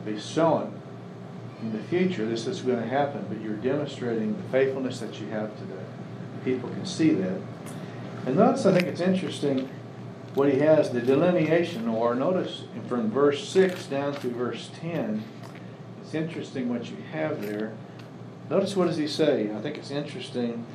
be 0.05 0.19
shown 0.19 0.73
in 1.61 1.71
the 1.73 1.83
future 1.83 2.25
this 2.25 2.47
is 2.47 2.61
going 2.61 2.81
to 2.81 2.87
happen, 2.87 3.25
but 3.29 3.41
you're 3.41 3.55
demonstrating 3.55 4.35
the 4.35 4.43
faithfulness 4.49 4.99
that 4.99 5.19
you 5.19 5.27
have 5.29 5.55
today? 5.59 5.83
People 6.43 6.69
can 6.69 6.85
see 6.85 7.11
that. 7.11 7.39
And 8.25 8.35
notice, 8.35 8.65
I 8.65 8.73
think 8.73 8.87
it's 8.87 9.01
interesting 9.01 9.69
what 10.33 10.51
he 10.51 10.59
has 10.59 10.91
the 10.91 11.01
delineation, 11.01 11.87
or 11.87 12.15
notice 12.15 12.63
from 12.87 13.11
verse 13.11 13.47
6 13.47 13.85
down 13.87 14.13
through 14.13 14.31
verse 14.31 14.69
10. 14.79 15.23
It's 16.01 16.13
interesting 16.13 16.69
what 16.69 16.89
you 16.89 16.97
have 17.11 17.41
there. 17.41 17.73
Notice 18.49 18.75
what 18.75 18.87
does 18.87 18.97
he 18.97 19.07
say? 19.07 19.51
I 19.53 19.61
think 19.61 19.77
it's 19.77 19.91
interesting. 19.91 20.65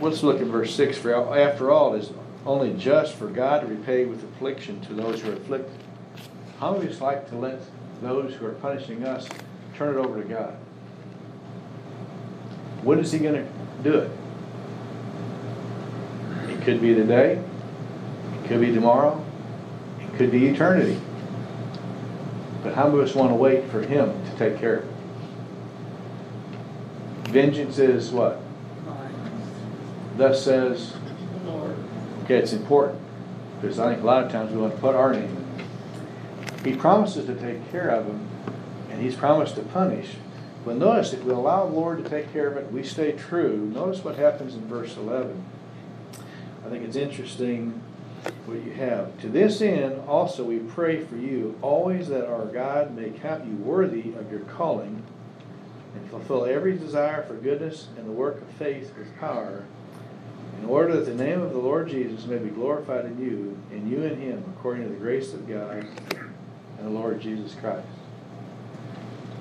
Let's 0.00 0.22
look 0.22 0.40
at 0.40 0.46
verse 0.46 0.74
6. 0.74 0.98
For 0.98 1.14
after 1.38 1.70
all, 1.70 1.94
it 1.94 2.00
is 2.00 2.12
only 2.44 2.74
just 2.74 3.14
for 3.14 3.28
God 3.28 3.60
to 3.60 3.66
repay 3.66 4.04
with 4.04 4.24
affliction 4.24 4.80
to 4.82 4.94
those 4.94 5.20
who 5.20 5.30
are 5.30 5.34
afflicted. 5.34 5.78
How 6.58 6.72
many 6.72 6.86
of 6.86 6.92
us 6.92 7.00
like 7.00 7.28
to 7.30 7.36
let 7.36 7.60
those 8.02 8.34
who 8.34 8.46
are 8.46 8.52
punishing 8.52 9.04
us 9.04 9.28
turn 9.74 9.96
it 9.96 9.98
over 9.98 10.22
to 10.22 10.28
God? 10.28 10.56
When 12.82 12.98
is 12.98 13.12
he 13.12 13.20
going 13.20 13.34
to 13.34 13.48
do 13.82 13.94
it? 13.98 14.10
It 16.50 16.62
could 16.62 16.80
be 16.82 16.94
today. 16.94 17.42
It 18.42 18.48
could 18.48 18.60
be 18.60 18.74
tomorrow. 18.74 19.24
It 20.00 20.14
could 20.16 20.32
be 20.32 20.46
eternity. 20.46 21.00
But 22.62 22.74
how 22.74 22.88
many 22.88 23.00
of 23.00 23.08
us 23.08 23.14
want 23.14 23.30
to 23.30 23.34
wait 23.34 23.64
for 23.70 23.82
him 23.82 24.12
to 24.30 24.36
take 24.36 24.58
care 24.58 24.76
of 24.76 24.84
it? 24.84 24.92
Vengeance 27.30 27.78
is 27.78 28.10
what? 28.10 28.40
Thus 30.16 30.44
says 30.44 30.92
The 31.44 31.50
Lord. 31.50 31.76
Okay, 32.24 32.36
it's 32.36 32.52
important 32.52 33.00
because 33.60 33.78
I 33.78 33.92
think 33.92 34.02
a 34.02 34.06
lot 34.06 34.24
of 34.24 34.32
times 34.32 34.52
we 34.52 34.58
want 34.60 34.74
to 34.74 34.80
put 34.80 34.94
our 34.94 35.12
name 35.12 35.24
in. 35.24 35.41
He 36.64 36.76
promises 36.76 37.26
to 37.26 37.34
take 37.34 37.70
care 37.70 37.88
of 37.88 38.06
them, 38.06 38.28
and 38.90 39.00
He's 39.00 39.16
promised 39.16 39.56
to 39.56 39.62
punish. 39.62 40.16
But 40.64 40.76
notice, 40.76 41.12
if 41.12 41.24
we 41.24 41.32
allow 41.32 41.66
the 41.66 41.74
Lord 41.74 42.02
to 42.02 42.08
take 42.08 42.32
care 42.32 42.46
of 42.46 42.56
it, 42.56 42.70
we 42.70 42.84
stay 42.84 43.12
true. 43.12 43.56
Notice 43.56 44.04
what 44.04 44.16
happens 44.16 44.54
in 44.54 44.66
verse 44.68 44.96
11. 44.96 45.44
I 46.64 46.68
think 46.68 46.84
it's 46.84 46.96
interesting 46.96 47.82
what 48.46 48.64
you 48.64 48.72
have. 48.72 49.20
To 49.22 49.28
this 49.28 49.60
end, 49.60 50.00
also, 50.06 50.44
we 50.44 50.58
pray 50.58 51.04
for 51.04 51.16
you 51.16 51.58
always 51.62 52.08
that 52.08 52.28
our 52.28 52.46
God 52.46 52.94
may 52.94 53.10
count 53.10 53.44
you 53.44 53.56
worthy 53.56 54.14
of 54.14 54.30
your 54.30 54.42
calling 54.42 55.02
and 55.96 56.08
fulfill 56.10 56.44
every 56.44 56.78
desire 56.78 57.24
for 57.24 57.34
goodness 57.34 57.88
and 57.96 58.06
the 58.06 58.12
work 58.12 58.40
of 58.40 58.48
faith 58.48 58.96
with 58.96 59.18
power 59.18 59.64
in 60.60 60.68
order 60.68 60.96
that 60.96 61.06
the 61.06 61.24
name 61.24 61.40
of 61.40 61.52
the 61.52 61.58
Lord 61.58 61.88
Jesus 61.88 62.26
may 62.26 62.38
be 62.38 62.50
glorified 62.50 63.04
in 63.04 63.18
you, 63.18 63.58
and 63.72 63.90
you 63.90 64.02
in 64.02 64.20
him, 64.20 64.44
according 64.56 64.84
to 64.84 64.90
the 64.90 64.96
grace 64.96 65.32
of 65.32 65.48
God 65.48 65.84
and 66.82 66.94
the 66.94 66.98
Lord 66.98 67.20
Jesus 67.20 67.54
Christ. 67.54 67.86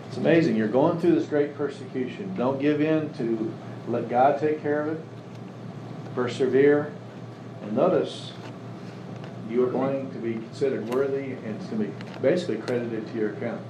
It's 0.08 0.18
amazing. 0.18 0.56
You're 0.56 0.68
going 0.68 1.00
through 1.00 1.16
this 1.16 1.26
great 1.26 1.56
persecution. 1.56 2.36
Don't 2.36 2.60
give 2.60 2.82
in 2.82 3.12
to 3.16 3.52
let 3.88 4.10
God 4.10 4.40
take 4.40 4.62
care 4.62 4.82
of 4.82 4.90
it. 4.90 5.02
Persevere. 6.14 6.94
And 7.64 7.74
notice, 7.74 8.34
you 9.50 9.64
are 9.66 9.72
going 9.72 10.12
to 10.12 10.18
be 10.20 10.34
considered 10.34 10.94
worthy, 10.94 11.32
and 11.32 11.56
it's 11.56 11.66
going 11.66 11.86
to 11.86 11.88
be 11.88 12.20
basically 12.22 12.58
credited 12.58 13.08
to 13.08 13.14
your 13.18 13.34
account. 13.34 13.62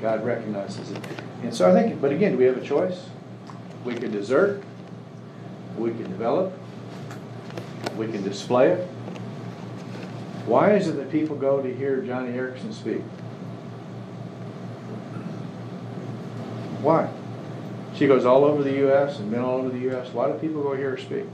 God 0.00 0.24
recognizes 0.24 0.90
it. 0.90 1.02
And 1.42 1.54
so 1.54 1.70
I 1.70 1.74
think, 1.74 2.00
but 2.00 2.12
again, 2.12 2.32
do 2.32 2.38
we 2.38 2.44
have 2.44 2.56
a 2.56 2.64
choice. 2.64 3.06
We 3.84 3.94
can 3.94 4.12
desert, 4.12 4.62
we 5.76 5.90
can 5.90 6.04
develop, 6.04 6.52
we 7.96 8.06
can 8.06 8.22
display 8.22 8.70
it. 8.70 8.88
Why 10.46 10.72
is 10.72 10.88
it 10.88 10.96
that 10.96 11.10
people 11.12 11.36
go 11.36 11.62
to 11.62 11.72
hear 11.72 12.02
Joni 12.02 12.34
Eareckson 12.34 12.72
speak? 12.72 13.02
Why? 16.82 17.08
She 17.94 18.08
goes 18.08 18.24
all 18.24 18.44
over 18.44 18.62
the 18.62 18.72
U.S. 18.78 19.20
and 19.20 19.30
been 19.30 19.40
all 19.40 19.58
over 19.58 19.68
the 19.68 19.78
U.S. 19.80 20.08
Why 20.12 20.32
do 20.32 20.38
people 20.38 20.62
go 20.62 20.74
hear 20.74 20.90
her 20.90 20.96
speak? 20.96 21.26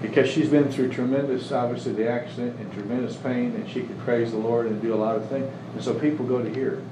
Because 0.00 0.30
she's 0.30 0.48
been 0.48 0.70
through 0.70 0.90
tremendous, 0.90 1.52
obviously, 1.52 1.92
the 1.92 2.08
accident 2.08 2.58
and 2.58 2.72
tremendous 2.72 3.16
pain, 3.16 3.54
and 3.54 3.68
she 3.68 3.82
could 3.82 3.98
praise 3.98 4.30
the 4.30 4.38
Lord 4.38 4.66
and 4.66 4.80
do 4.80 4.94
a 4.94 4.96
lot 4.96 5.16
of 5.16 5.28
things. 5.28 5.50
And 5.74 5.84
so 5.84 5.92
people 5.92 6.24
go 6.24 6.42
to 6.42 6.48
hear 6.54 6.76
her. 6.76 6.82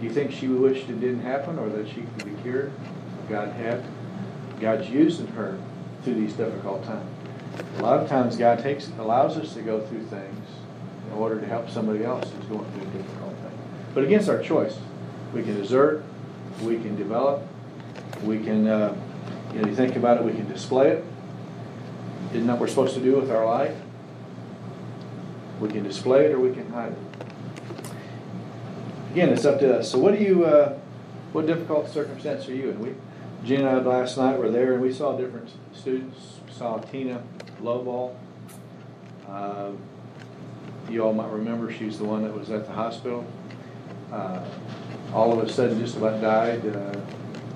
Do 0.00 0.06
you 0.06 0.12
think 0.12 0.32
she 0.32 0.48
wished 0.48 0.88
it 0.88 1.00
didn't 1.00 1.20
happen 1.20 1.58
or 1.58 1.68
that 1.68 1.86
she 1.88 2.02
could 2.02 2.24
be 2.24 2.42
cured? 2.42 2.72
God 3.28 3.50
had. 3.50 3.84
God's 4.58 4.88
using 4.88 5.28
her 5.28 5.58
through 6.02 6.14
these 6.14 6.32
difficult 6.32 6.84
times. 6.84 7.08
A 7.78 7.82
lot 7.82 8.00
of 8.00 8.08
times 8.08 8.36
God 8.36 8.58
takes 8.58 8.88
allows 8.98 9.36
us 9.36 9.54
to 9.54 9.62
go 9.62 9.80
through 9.80 10.04
things 10.06 10.48
in 11.06 11.12
order 11.18 11.40
to 11.40 11.46
help 11.46 11.68
somebody 11.68 12.04
else 12.04 12.30
who's 12.30 12.46
going 12.46 12.70
through 12.72 12.82
a 12.82 13.02
difficult 13.02 13.34
thing. 13.36 13.58
But 13.94 14.04
against 14.04 14.28
our 14.28 14.42
choice, 14.42 14.78
we 15.32 15.42
can 15.42 15.56
desert, 15.56 16.04
we 16.62 16.76
can 16.76 16.96
develop, 16.96 17.42
we 18.22 18.38
can, 18.42 18.66
uh, 18.66 18.96
you 19.52 19.62
know, 19.62 19.68
you 19.68 19.74
think 19.74 19.96
about 19.96 20.18
it, 20.18 20.24
we 20.24 20.32
can 20.32 20.48
display 20.50 20.90
it. 20.90 21.04
Isn't 22.30 22.46
that 22.46 22.54
what 22.54 22.62
we're 22.62 22.68
supposed 22.68 22.94
to 22.94 23.00
do 23.00 23.16
with 23.16 23.30
our 23.30 23.44
life? 23.44 23.76
We 25.60 25.68
can 25.68 25.82
display 25.82 26.26
it 26.26 26.32
or 26.32 26.40
we 26.40 26.52
can 26.52 26.70
hide 26.72 26.92
it. 26.92 26.98
Again, 29.12 29.28
it's 29.28 29.44
up 29.44 29.60
to 29.60 29.78
us. 29.78 29.90
So, 29.90 29.98
what 29.98 30.16
do 30.16 30.24
you, 30.24 30.44
uh, 30.46 30.78
what 31.32 31.46
difficult 31.46 31.90
circumstance 31.90 32.48
are 32.48 32.54
you 32.54 32.70
in? 32.70 32.80
We, 32.80 32.94
Gina 33.44 33.76
and 33.76 33.88
I 33.88 33.90
last 33.90 34.16
night 34.16 34.38
were 34.38 34.50
there 34.50 34.74
and 34.74 34.82
we 34.82 34.92
saw 34.92 35.16
different 35.16 35.50
students. 35.72 36.38
We 36.46 36.52
saw 36.52 36.78
Tina 36.78 37.22
Lowball. 37.60 38.14
Uh, 39.28 39.72
you 40.88 41.02
all 41.04 41.12
might 41.12 41.30
remember 41.30 41.72
she's 41.72 41.98
the 41.98 42.04
one 42.04 42.22
that 42.22 42.32
was 42.32 42.50
at 42.50 42.66
the 42.66 42.72
hospital. 42.72 43.26
Uh, 44.12 44.44
all 45.12 45.32
of 45.32 45.44
a 45.44 45.50
sudden, 45.50 45.78
just 45.80 45.96
about 45.96 46.20
died. 46.20 46.64
Uh, 46.64 47.00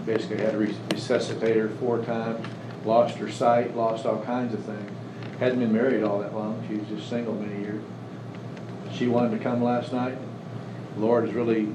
basically, 0.05 0.39
had 0.39 0.53
to 0.53 0.59
resuscitate 0.59 1.57
her 1.57 1.69
four 1.69 2.03
times. 2.03 2.45
Lost 2.85 3.17
her 3.19 3.31
sight. 3.31 3.77
Lost 3.77 4.07
all 4.07 4.23
kinds 4.23 4.55
of 4.55 4.65
things. 4.65 4.91
Hadn't 5.39 5.61
been 5.61 5.73
married 5.73 6.03
all 6.03 6.19
that 6.19 6.35
long. 6.35 6.65
She 6.69 6.77
was 6.77 6.89
just 6.89 7.09
single 7.09 7.35
many 7.35 7.61
years. 7.61 7.83
She 8.93 9.07
wanted 9.07 9.37
to 9.37 9.43
come 9.43 9.63
last 9.63 9.93
night. 9.93 10.17
Lord 10.97 11.29
is 11.29 11.35
really, 11.35 11.69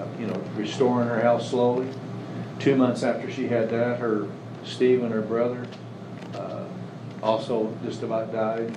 uh, 0.00 0.06
you 0.18 0.26
know, 0.26 0.42
restoring 0.56 1.08
her 1.08 1.20
health 1.20 1.42
slowly. 1.42 1.88
Two 2.58 2.76
months 2.76 3.02
after 3.02 3.30
she 3.30 3.48
had 3.48 3.70
that, 3.70 3.98
her 3.98 4.28
Stephen, 4.64 5.10
her 5.10 5.22
brother, 5.22 5.66
uh, 6.34 6.64
also 7.22 7.74
just 7.84 8.02
about 8.02 8.32
died. 8.32 8.76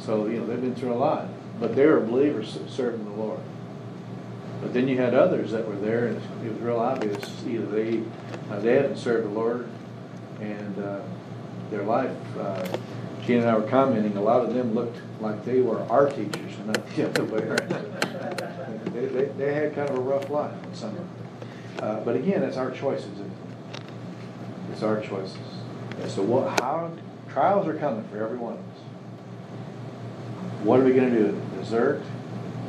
So 0.00 0.26
you 0.26 0.40
know 0.40 0.46
they've 0.46 0.60
been 0.60 0.74
through 0.74 0.92
a 0.92 0.96
lot, 0.96 1.28
but 1.60 1.74
they 1.76 1.86
were 1.86 2.00
believers 2.00 2.58
serving 2.68 3.04
the 3.04 3.20
Lord. 3.20 3.40
But 4.60 4.74
then 4.74 4.88
you 4.88 4.96
had 4.96 5.14
others 5.14 5.52
that 5.52 5.68
were 5.68 5.76
there, 5.76 6.06
and 6.06 6.16
it 6.44 6.52
was 6.52 6.60
real 6.60 6.78
obvious 6.78 7.44
either 7.46 7.66
they 7.66 8.02
uh, 8.50 8.58
they 8.60 8.74
hadn't 8.74 8.96
served 8.96 9.26
the 9.26 9.30
Lord, 9.30 9.68
and 10.40 10.78
uh, 10.78 11.00
their 11.70 11.82
life. 11.82 12.16
Uh, 12.38 12.66
Gene 13.24 13.40
and 13.40 13.48
I 13.50 13.56
were 13.56 13.68
commenting. 13.68 14.16
A 14.16 14.22
lot 14.22 14.44
of 14.44 14.54
them 14.54 14.74
looked 14.74 14.98
like 15.20 15.44
they 15.44 15.60
were 15.60 15.82
our 15.90 16.08
teachers, 16.08 16.56
and 16.58 16.68
not 16.68 16.86
the 16.94 17.08
other 17.08 17.24
way 17.24 17.42
around. 17.42 17.68
they, 18.94 19.06
they, 19.06 19.24
they 19.36 19.54
had 19.54 19.74
kind 19.74 19.90
of 19.90 19.98
a 19.98 20.00
rough 20.00 20.30
life, 20.30 20.54
some 20.72 20.90
of 20.90 20.96
them. 20.96 21.17
Uh, 21.78 22.00
but 22.00 22.16
again, 22.16 22.42
it's 22.42 22.56
our 22.56 22.70
choices. 22.70 23.10
It's 24.72 24.82
our 24.82 25.00
choices. 25.00 25.36
And 26.00 26.10
so, 26.10 26.22
what? 26.22 26.60
How 26.60 26.90
trials 27.28 27.68
are 27.68 27.74
coming 27.74 28.02
for 28.08 28.22
every 28.22 28.36
one 28.36 28.54
of 28.54 28.58
us. 28.58 28.64
What 30.64 30.80
are 30.80 30.84
we 30.84 30.92
going 30.92 31.12
to 31.12 31.18
do? 31.18 31.40
Desert? 31.56 32.02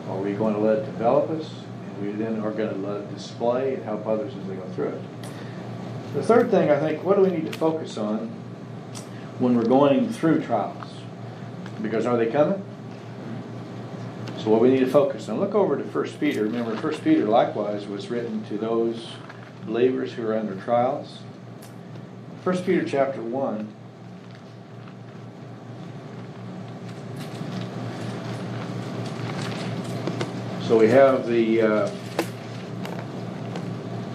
Are 0.08 0.18
we 0.18 0.34
going 0.34 0.54
to 0.54 0.60
let 0.60 0.80
it 0.80 0.86
develop 0.86 1.30
us? 1.32 1.50
And 1.86 2.06
we 2.06 2.12
then 2.24 2.40
are 2.42 2.52
going 2.52 2.70
to 2.70 2.88
let 2.88 3.02
it 3.02 3.14
display 3.14 3.76
and 3.76 3.84
help 3.84 4.06
others 4.06 4.34
as 4.36 4.48
they 4.48 4.56
go 4.56 4.66
through 4.76 4.90
it. 4.90 5.02
The 6.14 6.24
third 6.24 6.52
thing, 6.52 6.70
I 6.70 6.80
think, 6.80 7.04
what 7.04 7.16
do 7.16 7.24
we 7.24 7.30
need 7.30 7.52
to 7.52 7.58
focus 7.58 7.98
on 7.98 8.28
when 9.40 9.56
we're 9.56 9.66
going 9.66 10.10
through 10.10 10.44
trials? 10.44 10.88
Because 11.82 12.06
are 12.06 12.18
they 12.18 12.28
coming? 12.28 12.64
So 14.44 14.50
what 14.50 14.62
we 14.62 14.70
need 14.70 14.80
to 14.80 14.88
focus 14.88 15.28
on. 15.30 15.40
Look 15.40 15.54
over 15.54 15.78
to 15.78 15.84
1 15.84 16.08
Peter. 16.20 16.44
Remember, 16.44 16.76
1 16.76 16.94
Peter 17.02 17.26
likewise 17.26 17.88
was 17.88 18.10
written 18.10 18.44
to 18.46 18.58
those 18.58 19.10
believers 19.66 20.14
who 20.14 20.26
are 20.28 20.38
under 20.38 20.56
trials. 20.56 21.20
1 22.44 22.58
Peter 22.64 22.86
chapter 22.86 23.22
1. 23.22 23.74
So 30.68 30.78
we 30.78 30.88
have 30.88 31.28
the 31.28 31.62
uh, 31.62 31.92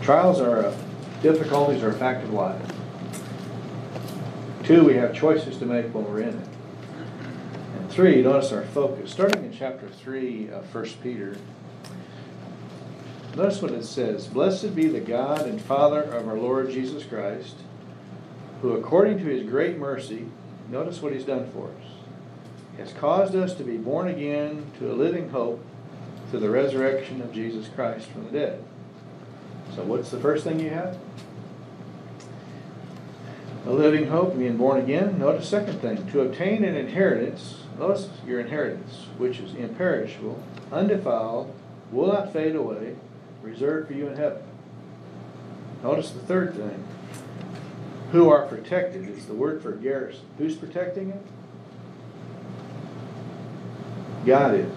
Trials 0.05 0.39
are, 0.39 0.67
a- 0.67 0.77
difficulties 1.23 1.83
are 1.83 1.89
a 1.89 1.95
fact 1.95 2.25
of 2.25 2.35
life. 2.35 2.61
Two, 4.65 4.85
we 4.85 4.93
have 4.97 5.15
choices 5.15 5.57
to 5.57 5.65
make 5.65 5.95
when 5.95 6.05
we're 6.05 6.21
in 6.21 6.39
it. 6.39 6.54
And 7.95 8.03
three, 8.03 8.23
notice 8.23 8.51
our 8.51 8.65
focus. 8.65 9.13
Starting 9.13 9.45
in 9.45 9.53
chapter 9.53 9.89
three 9.89 10.51
of 10.51 10.67
First 10.67 11.01
Peter, 11.01 11.37
notice 13.37 13.63
what 13.63 13.71
it 13.71 13.85
says. 13.85 14.27
Blessed 14.27 14.75
be 14.75 14.89
the 14.89 14.99
God 14.99 15.43
and 15.43 15.63
Father 15.63 16.03
of 16.03 16.27
our 16.27 16.37
Lord 16.37 16.73
Jesus 16.73 17.05
Christ, 17.05 17.55
who 18.63 18.73
according 18.73 19.19
to 19.19 19.27
his 19.27 19.49
great 19.49 19.79
mercy, 19.79 20.27
notice 20.69 21.01
what 21.01 21.13
he's 21.13 21.23
done 21.23 21.49
for 21.53 21.69
us, 21.69 21.87
has 22.79 22.93
caused 22.95 23.37
us 23.37 23.55
to 23.55 23.63
be 23.63 23.77
born 23.77 24.09
again 24.09 24.73
to 24.81 24.91
a 24.91 24.95
living 24.95 25.29
hope 25.29 25.65
through 26.31 26.41
the 26.41 26.51
resurrection 26.51 27.23
of 27.23 27.33
Jesus 27.33 27.69
Christ 27.69 28.09
from 28.09 28.25
the 28.25 28.33
dead. 28.33 28.65
So 29.77 29.85
what's 29.85 30.11
the 30.11 30.19
first 30.19 30.43
thing 30.43 30.59
you 30.59 30.71
have? 30.71 30.99
A 33.67 33.71
living 33.71 34.09
hope, 34.09 34.37
being 34.37 34.57
born 34.57 34.81
again. 34.81 35.21
Notice 35.21 35.49
second 35.49 35.79
thing, 35.79 36.11
to 36.11 36.23
obtain 36.23 36.65
an 36.65 36.75
inheritance. 36.75 37.61
Notice 37.79 38.09
your 38.27 38.41
inheritance, 38.41 39.07
which 39.19 39.41
is 39.41 39.55
imperishable, 39.55 40.43
undefiled, 40.71 41.53
will 41.91 42.09
not 42.09 42.33
fade 42.33 42.55
away, 42.55 42.97
reserved 43.43 43.89
for 43.89 43.95
you 43.95 44.09
in 44.09 44.17
heaven. 44.17 44.43
Notice 45.83 46.11
the 46.11 46.21
third 46.21 46.55
thing, 46.55 46.85
who 48.13 48.31
are 48.31 48.47
protected. 48.47 49.09
It's 49.09 49.27
the 49.27 49.35
word 49.35 49.61
for 49.61 49.73
garrison. 49.73 50.25
Who's 50.39 50.57
protecting 50.57 51.11
it? 51.11 51.23
God 54.25 54.55
is. 54.55 54.73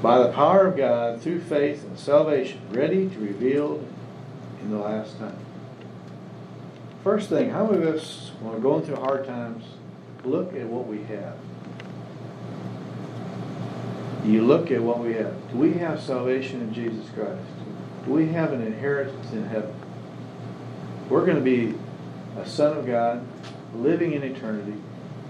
By 0.00 0.18
the 0.18 0.32
power 0.32 0.66
of 0.68 0.76
God, 0.76 1.20
through 1.20 1.40
faith 1.40 1.84
and 1.84 1.98
salvation, 1.98 2.60
ready 2.70 3.08
to 3.10 3.18
reveal 3.18 3.84
in 4.62 4.70
the 4.70 4.78
last 4.78 5.18
time. 5.18 5.36
First 7.02 7.28
thing, 7.28 7.50
how 7.50 7.66
many 7.66 7.82
of 7.82 7.96
us, 7.96 8.30
when 8.40 8.52
we're 8.52 8.60
going 8.60 8.84
through 8.84 8.96
hard 8.96 9.26
times, 9.26 9.64
look 10.24 10.54
at 10.54 10.66
what 10.66 10.86
we 10.86 11.02
have? 11.04 11.36
You 14.24 14.42
look 14.42 14.70
at 14.70 14.82
what 14.82 14.98
we 14.98 15.14
have. 15.14 15.34
Do 15.50 15.58
we 15.58 15.74
have 15.74 16.00
salvation 16.02 16.60
in 16.60 16.74
Jesus 16.74 17.08
Christ? 17.14 17.42
Do 18.04 18.12
we 18.12 18.28
have 18.28 18.52
an 18.52 18.62
inheritance 18.62 19.32
in 19.32 19.46
heaven? 19.46 19.74
We're 21.08 21.24
going 21.24 21.36
to 21.36 21.42
be 21.42 21.74
a 22.36 22.46
son 22.46 22.76
of 22.76 22.86
God, 22.86 23.26
living 23.74 24.12
in 24.12 24.22
eternity, 24.22 24.74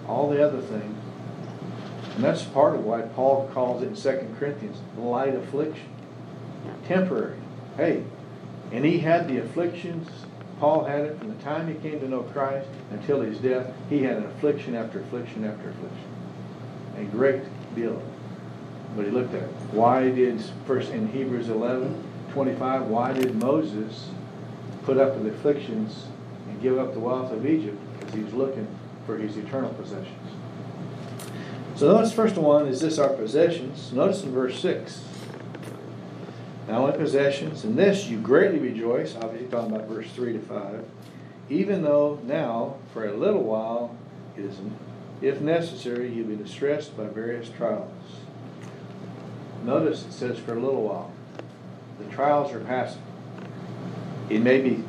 all 0.07 0.31
the 0.31 0.45
other 0.45 0.61
things. 0.61 0.97
And 2.17 2.25
that's 2.25 2.43
part 2.43 2.75
of 2.75 2.85
why 2.85 3.03
Paul 3.03 3.49
calls 3.55 3.83
it 3.83 3.89
in 3.89 3.95
2 3.95 4.35
Corinthians 4.39 4.79
light 4.97 5.35
affliction. 5.35 5.89
Temporary. 6.87 7.37
Hey, 7.77 8.03
and 8.73 8.85
he 8.85 8.99
had 8.99 9.29
the 9.29 9.39
afflictions. 9.39 10.09
Paul 10.59 10.85
had 10.85 11.03
it 11.03 11.19
from 11.19 11.29
the 11.29 11.43
time 11.43 11.69
he 11.69 11.75
came 11.75 12.01
to 12.01 12.09
know 12.09 12.23
Christ 12.23 12.69
until 12.91 13.21
his 13.21 13.39
death. 13.39 13.73
He 13.89 14.03
had 14.03 14.17
an 14.17 14.27
affliction 14.27 14.75
after 14.75 15.01
affliction 15.01 15.45
after 15.45 15.71
affliction. 15.71 16.09
A 16.97 17.05
great 17.05 17.43
deal. 17.77 18.03
But 18.97 19.05
he 19.05 19.11
looked 19.11 19.35
at 19.35 19.45
it. 19.45 19.51
Why 19.71 20.11
did, 20.11 20.43
first 20.67 20.91
in 20.91 21.09
Hebrews 21.09 21.49
11, 21.49 22.05
25, 22.33 22.87
why 22.87 23.13
did 23.13 23.37
Moses 23.37 24.11
put 24.83 24.99
up 24.99 25.17
with 25.17 25.33
afflictions 25.33 26.07
and 26.49 26.61
give 26.61 26.79
up 26.79 26.93
the 26.93 27.01
wealth 27.01 27.33
of 27.33 27.47
Egypt? 27.47 27.79
Because 27.99 28.15
he 28.15 28.23
was 28.23 28.35
looking 28.35 28.67
for 29.07 29.17
his 29.17 29.37
eternal 29.37 29.73
possessions. 29.75 30.33
So 31.77 31.93
notice 31.93 32.13
first 32.13 32.37
one 32.37 32.67
is 32.67 32.81
this 32.81 32.99
our 32.99 33.11
possessions. 33.11 33.93
Notice 33.93 34.25
in 34.25 34.33
verse 34.33 34.59
6. 34.59 35.05
Now 36.69 36.87
in 36.87 37.01
possessions, 37.01 37.65
in 37.65 37.77
this 37.77 38.09
you 38.09 38.19
greatly 38.19 38.59
rejoice, 38.59 39.17
obviously 39.17 39.49
talking 39.49 39.75
about 39.75 39.89
verse 39.89 40.11
3 40.13 40.35
to 40.35 40.39
5, 40.39 40.85
even 41.49 41.83
though 41.83 42.21
now, 42.25 42.77
for 42.93 43.09
a 43.09 43.17
little 43.17 43.43
while, 43.43 43.97
it 44.37 44.45
is, 44.45 44.59
if 45.23 45.41
necessary, 45.41 46.13
you've 46.13 46.29
been 46.29 46.43
distressed 46.43 46.95
by 46.95 47.05
various 47.05 47.49
trials. 47.49 47.91
Notice 49.65 50.05
it 50.05 50.13
says 50.13 50.39
for 50.39 50.53
a 50.53 50.61
little 50.61 50.83
while. 50.83 51.11
The 51.99 52.05
trials 52.15 52.53
are 52.53 52.61
passing. 52.61 53.03
It 54.29 54.41
may 54.41 54.61
be 54.61 54.85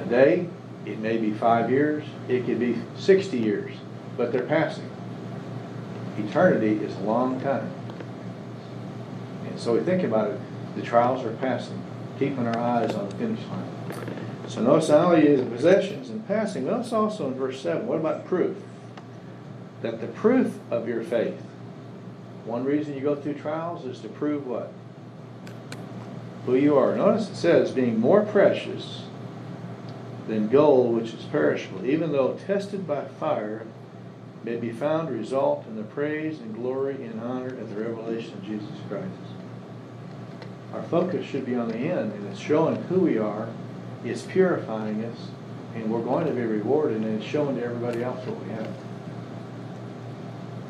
a 0.00 0.04
day, 0.04 0.48
it 0.84 0.98
may 0.98 1.16
be 1.16 1.30
five 1.30 1.70
years, 1.70 2.04
it 2.28 2.44
could 2.44 2.58
be 2.58 2.82
60 2.96 3.38
years, 3.38 3.72
but 4.16 4.32
they're 4.32 4.42
passing. 4.42 4.90
Eternity 6.18 6.84
is 6.84 6.96
a 6.96 7.00
long 7.00 7.40
time. 7.40 7.70
And 9.46 9.60
so 9.60 9.74
we 9.74 9.80
think 9.80 10.02
about 10.02 10.32
it, 10.32 10.40
the 10.76 10.82
trials 10.82 11.24
are 11.24 11.32
passing, 11.34 11.82
keeping 12.18 12.46
our 12.46 12.58
eyes 12.58 12.94
on 12.94 13.08
the 13.08 13.14
finish 13.16 13.40
line. 13.46 13.68
So 14.48 14.60
notice 14.62 14.88
not 14.88 15.06
only 15.06 15.26
is 15.26 15.48
possessions 15.48 16.10
and 16.10 16.26
passing, 16.26 16.66
notice 16.66 16.92
also 16.92 17.28
in 17.28 17.34
verse 17.34 17.60
7, 17.60 17.86
what 17.86 17.98
about 17.98 18.26
proof? 18.26 18.56
That 19.82 20.00
the 20.00 20.08
proof 20.08 20.58
of 20.70 20.88
your 20.88 21.02
faith, 21.02 21.40
one 22.44 22.64
reason 22.64 22.94
you 22.94 23.00
go 23.00 23.14
through 23.14 23.34
trials 23.34 23.84
is 23.84 24.00
to 24.00 24.08
prove 24.08 24.46
what? 24.46 24.72
Who 26.46 26.56
you 26.56 26.76
are. 26.76 26.96
Notice 26.96 27.30
it 27.30 27.36
says, 27.36 27.70
being 27.70 28.00
more 28.00 28.22
precious 28.22 29.04
than 30.28 30.48
gold 30.48 30.94
which 30.94 31.14
is 31.14 31.24
perishable, 31.24 31.86
even 31.86 32.12
though 32.12 32.34
tested 32.46 32.86
by 32.86 33.04
fire, 33.04 33.64
may 34.44 34.56
be 34.56 34.70
found 34.72 35.08
to 35.08 35.14
result 35.14 35.66
in 35.66 35.76
the 35.76 35.82
praise 35.82 36.40
and 36.40 36.54
glory 36.54 36.94
and 37.04 37.20
honor 37.20 37.46
of 37.46 37.74
the 37.74 37.80
revelation 37.80 38.34
of 38.34 38.44
Jesus 38.44 38.68
Christ. 38.88 39.06
Our 40.74 40.82
focus 40.84 41.26
should 41.26 41.44
be 41.44 41.54
on 41.54 41.68
the 41.68 41.76
end, 41.76 42.12
and 42.12 42.26
it's 42.28 42.40
showing 42.40 42.76
who 42.84 43.00
we 43.00 43.18
are, 43.18 43.48
it's 44.04 44.22
purifying 44.22 45.04
us, 45.04 45.28
and 45.74 45.90
we're 45.90 46.02
going 46.02 46.26
to 46.26 46.32
be 46.32 46.42
rewarded, 46.42 47.02
and 47.02 47.20
it's 47.20 47.30
showing 47.30 47.56
to 47.56 47.64
everybody 47.64 48.02
else 48.02 48.24
what 48.26 48.42
we 48.42 48.50
have. 48.52 48.70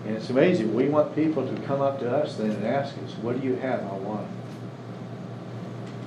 And 0.06 0.16
it's 0.16 0.30
amazing. 0.30 0.74
We 0.74 0.88
want 0.88 1.14
people 1.14 1.46
to 1.46 1.62
come 1.62 1.80
up 1.80 2.00
to 2.00 2.10
us 2.10 2.36
then 2.36 2.50
and 2.50 2.66
ask 2.66 2.96
us, 2.98 3.12
What 3.22 3.40
do 3.40 3.46
you 3.46 3.54
have? 3.56 3.80
I 3.80 3.94
want 3.94 4.22
it. 4.22 4.28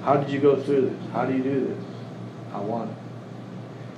How 0.03 0.17
did 0.17 0.29
you 0.29 0.39
go 0.39 0.61
through 0.61 0.89
this? 0.89 1.11
How 1.13 1.25
do 1.25 1.35
you 1.35 1.43
do 1.43 1.67
this? 1.67 1.83
I 2.53 2.59
want 2.59 2.91
it. 2.91 2.97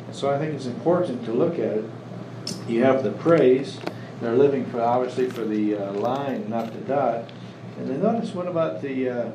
And 0.05 0.15
so 0.15 0.31
I 0.31 0.37
think 0.37 0.53
it's 0.53 0.67
important 0.67 1.25
to 1.25 1.33
look 1.33 1.55
at 1.55 1.77
it. 1.77 1.85
You 2.67 2.83
have 2.83 3.03
the 3.03 3.11
praise. 3.11 3.79
They're 4.21 4.35
living 4.35 4.65
for 4.67 4.81
obviously 4.81 5.29
for 5.29 5.43
the 5.43 5.75
uh, 5.75 5.91
line, 5.93 6.49
not 6.49 6.73
the 6.73 6.79
dot. 6.81 7.29
And 7.77 7.89
then 7.89 8.01
notice 8.01 8.33
what 8.33 8.47
about 8.47 8.81
the 8.81 9.09
uh, 9.09 9.31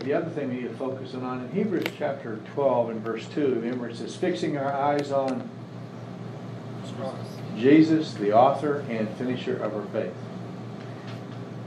the 0.00 0.14
other 0.14 0.30
thing 0.30 0.48
we 0.48 0.56
need 0.56 0.68
to 0.68 0.74
focus 0.74 1.14
on 1.14 1.44
in 1.44 1.52
Hebrews 1.52 1.84
chapter 1.98 2.38
12 2.54 2.90
and 2.90 3.00
verse 3.00 3.26
2. 3.28 3.56
Remember 3.56 3.88
it 3.88 3.96
says, 3.96 4.16
fixing 4.16 4.56
our 4.56 4.72
eyes 4.72 5.12
on 5.12 5.48
Jesus, 7.56 8.14
the 8.14 8.32
author 8.32 8.84
and 8.88 9.08
finisher 9.16 9.62
of 9.62 9.74
our 9.74 9.84
faith. 9.92 10.14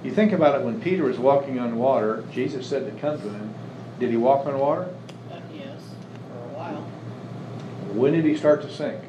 You 0.03 0.11
think 0.11 0.31
about 0.31 0.59
it 0.59 0.65
when 0.65 0.81
Peter 0.81 1.03
was 1.03 1.17
walking 1.17 1.59
on 1.59 1.77
water, 1.77 2.23
Jesus 2.31 2.67
said 2.67 2.85
to 2.85 2.99
come 2.99 3.21
to 3.21 3.29
him. 3.29 3.53
Did 3.99 4.09
he 4.09 4.17
walk 4.17 4.45
on 4.45 4.57
water? 4.59 4.93
Uh, 5.31 5.39
yes, 5.53 5.79
for 6.27 6.39
a 6.39 6.57
while. 6.57 6.81
When 7.93 8.13
did 8.13 8.25
he 8.25 8.35
start 8.35 8.63
to 8.63 8.73
sink? 8.73 9.01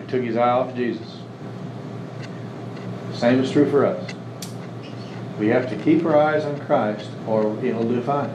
He 0.00 0.06
took 0.06 0.22
his 0.22 0.36
eye 0.36 0.48
off 0.48 0.74
Jesus. 0.76 1.18
Same 3.12 3.40
is 3.40 3.50
true 3.50 3.68
for 3.68 3.84
us. 3.84 4.14
We 5.38 5.48
have 5.48 5.68
to 5.70 5.76
keep 5.76 6.04
our 6.04 6.16
eyes 6.16 6.44
on 6.44 6.60
Christ 6.60 7.10
or 7.26 7.58
it'll 7.64 7.88
do 7.88 8.00
fine. 8.02 8.34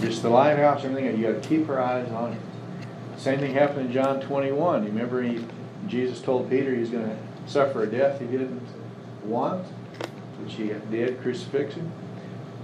Just 0.00 0.22
the 0.22 0.28
lighthouse, 0.28 0.84
everything, 0.84 1.18
you 1.18 1.32
got 1.32 1.42
to 1.42 1.48
keep 1.48 1.68
our 1.68 1.80
eyes 1.80 2.10
on 2.10 2.32
Him. 2.32 2.42
Same 3.16 3.38
thing 3.38 3.54
happened 3.54 3.86
in 3.86 3.92
John 3.92 4.20
21. 4.20 4.82
You 4.82 4.88
remember 4.88 5.22
he, 5.22 5.44
Jesus 5.86 6.20
told 6.20 6.50
Peter 6.50 6.74
he's 6.74 6.90
going 6.90 7.08
to 7.08 7.16
suffer 7.46 7.84
a 7.84 7.86
death 7.86 8.20
he 8.20 8.26
didn't 8.26 8.66
want, 9.24 9.64
which 10.42 10.54
he 10.54 10.72
did, 10.90 11.20
crucifixion. 11.22 11.92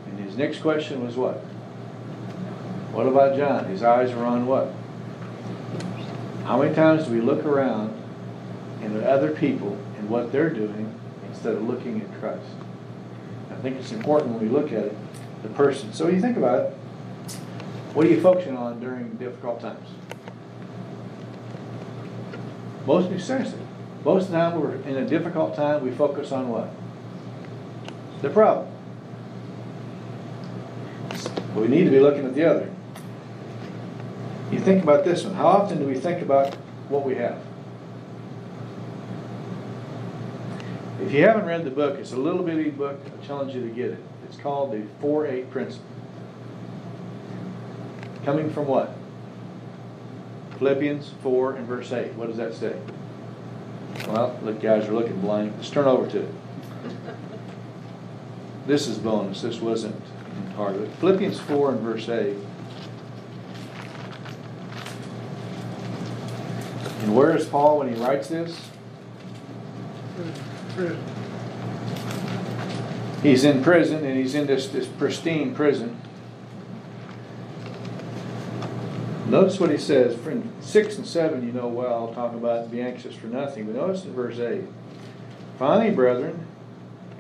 And 0.06 0.18
his 0.18 0.36
next 0.36 0.60
question 0.60 1.04
was 1.04 1.16
what? 1.16 1.36
What 2.92 3.06
about 3.06 3.36
John? 3.36 3.66
His 3.66 3.82
eyes 3.82 4.12
were 4.14 4.24
on 4.24 4.46
what? 4.46 4.72
How 6.44 6.60
many 6.60 6.74
times 6.74 7.06
do 7.06 7.12
we 7.12 7.20
look 7.20 7.44
around 7.44 7.94
and 8.80 8.96
at 8.96 9.04
other 9.04 9.30
people 9.30 9.78
and 9.98 10.08
what 10.08 10.32
they're 10.32 10.50
doing 10.50 10.92
instead 11.28 11.54
of 11.54 11.62
looking 11.62 12.00
at 12.00 12.20
Christ? 12.20 12.46
I 13.58 13.60
think 13.60 13.76
it's 13.76 13.90
important 13.90 14.34
when 14.34 14.40
we 14.40 14.48
look 14.48 14.66
at 14.66 14.84
it, 14.84 14.96
the 15.42 15.48
person. 15.48 15.92
So 15.92 16.04
when 16.04 16.14
you 16.14 16.20
think 16.20 16.36
about 16.36 16.66
it, 16.66 16.72
what 17.92 18.06
are 18.06 18.08
you 18.08 18.20
focusing 18.20 18.56
on 18.56 18.78
during 18.78 19.10
difficult 19.16 19.60
times? 19.60 19.88
Most 22.86 23.08
seriously, 23.26 23.58
most 24.04 24.26
of 24.26 24.30
the 24.30 24.38
time 24.38 24.60
we're 24.60 24.76
in 24.76 24.96
a 24.96 25.06
difficult 25.06 25.56
time, 25.56 25.84
we 25.84 25.90
focus 25.90 26.30
on 26.30 26.48
what? 26.48 26.70
The 28.22 28.30
problem. 28.30 28.68
But 31.08 31.62
we 31.62 31.68
need 31.68 31.84
to 31.84 31.90
be 31.90 31.98
looking 31.98 32.24
at 32.24 32.36
the 32.36 32.44
other. 32.44 32.70
You 34.52 34.60
think 34.60 34.84
about 34.84 35.04
this 35.04 35.24
one. 35.24 35.34
How 35.34 35.48
often 35.48 35.80
do 35.80 35.86
we 35.86 35.96
think 35.96 36.22
about 36.22 36.54
what 36.88 37.04
we 37.04 37.16
have? 37.16 37.42
If 41.00 41.12
you 41.12 41.22
haven't 41.22 41.46
read 41.46 41.64
the 41.64 41.70
book, 41.70 41.98
it's 41.98 42.12
a 42.12 42.16
little 42.16 42.42
bitty 42.42 42.70
book. 42.70 42.98
I 43.06 43.26
challenge 43.26 43.54
you 43.54 43.62
to 43.62 43.68
get 43.68 43.90
it. 43.90 43.98
It's 44.28 44.36
called 44.36 44.72
the 44.72 44.82
four 45.00 45.26
eight 45.26 45.50
principle. 45.50 45.86
Coming 48.24 48.50
from 48.50 48.66
what? 48.66 48.94
Philippians 50.58 51.12
four 51.22 51.54
and 51.54 51.66
verse 51.66 51.92
eight. 51.92 52.12
What 52.14 52.26
does 52.28 52.36
that 52.36 52.52
say? 52.54 52.76
Well, 54.08 54.38
look, 54.42 54.60
guys 54.60 54.88
are 54.88 54.92
looking 54.92 55.20
blank. 55.20 55.54
Let's 55.56 55.70
turn 55.70 55.86
over 55.86 56.10
to 56.10 56.22
it. 56.22 56.34
This 58.66 58.86
is 58.86 58.98
bonus. 58.98 59.40
This 59.40 59.60
wasn't 59.60 59.96
part 60.56 60.74
of 60.74 60.82
it. 60.82 60.90
Philippians 60.96 61.38
four 61.40 61.70
and 61.70 61.80
verse 61.80 62.08
eight. 62.08 62.36
And 67.02 67.14
where 67.16 67.34
is 67.36 67.46
Paul 67.46 67.78
when 67.78 67.94
he 67.94 68.00
writes 68.02 68.28
this? 68.28 68.60
He's 73.22 73.44
in 73.44 73.62
prison 73.62 74.04
and 74.04 74.16
he's 74.16 74.34
in 74.34 74.46
this, 74.46 74.68
this 74.68 74.86
pristine 74.86 75.54
prison. 75.54 76.00
Notice 79.26 79.60
what 79.60 79.70
he 79.70 79.76
says, 79.76 80.16
from 80.16 80.50
six 80.62 80.96
and 80.96 81.06
seven, 81.06 81.46
you 81.46 81.52
know 81.52 81.68
well, 81.68 82.14
talk 82.14 82.32
about 82.32 82.70
be 82.70 82.80
anxious 82.80 83.14
for 83.14 83.26
nothing, 83.26 83.66
but 83.66 83.74
notice 83.74 84.04
in 84.04 84.14
verse 84.14 84.38
eight. 84.38 84.64
Finally, 85.58 85.90
brethren, 85.90 86.46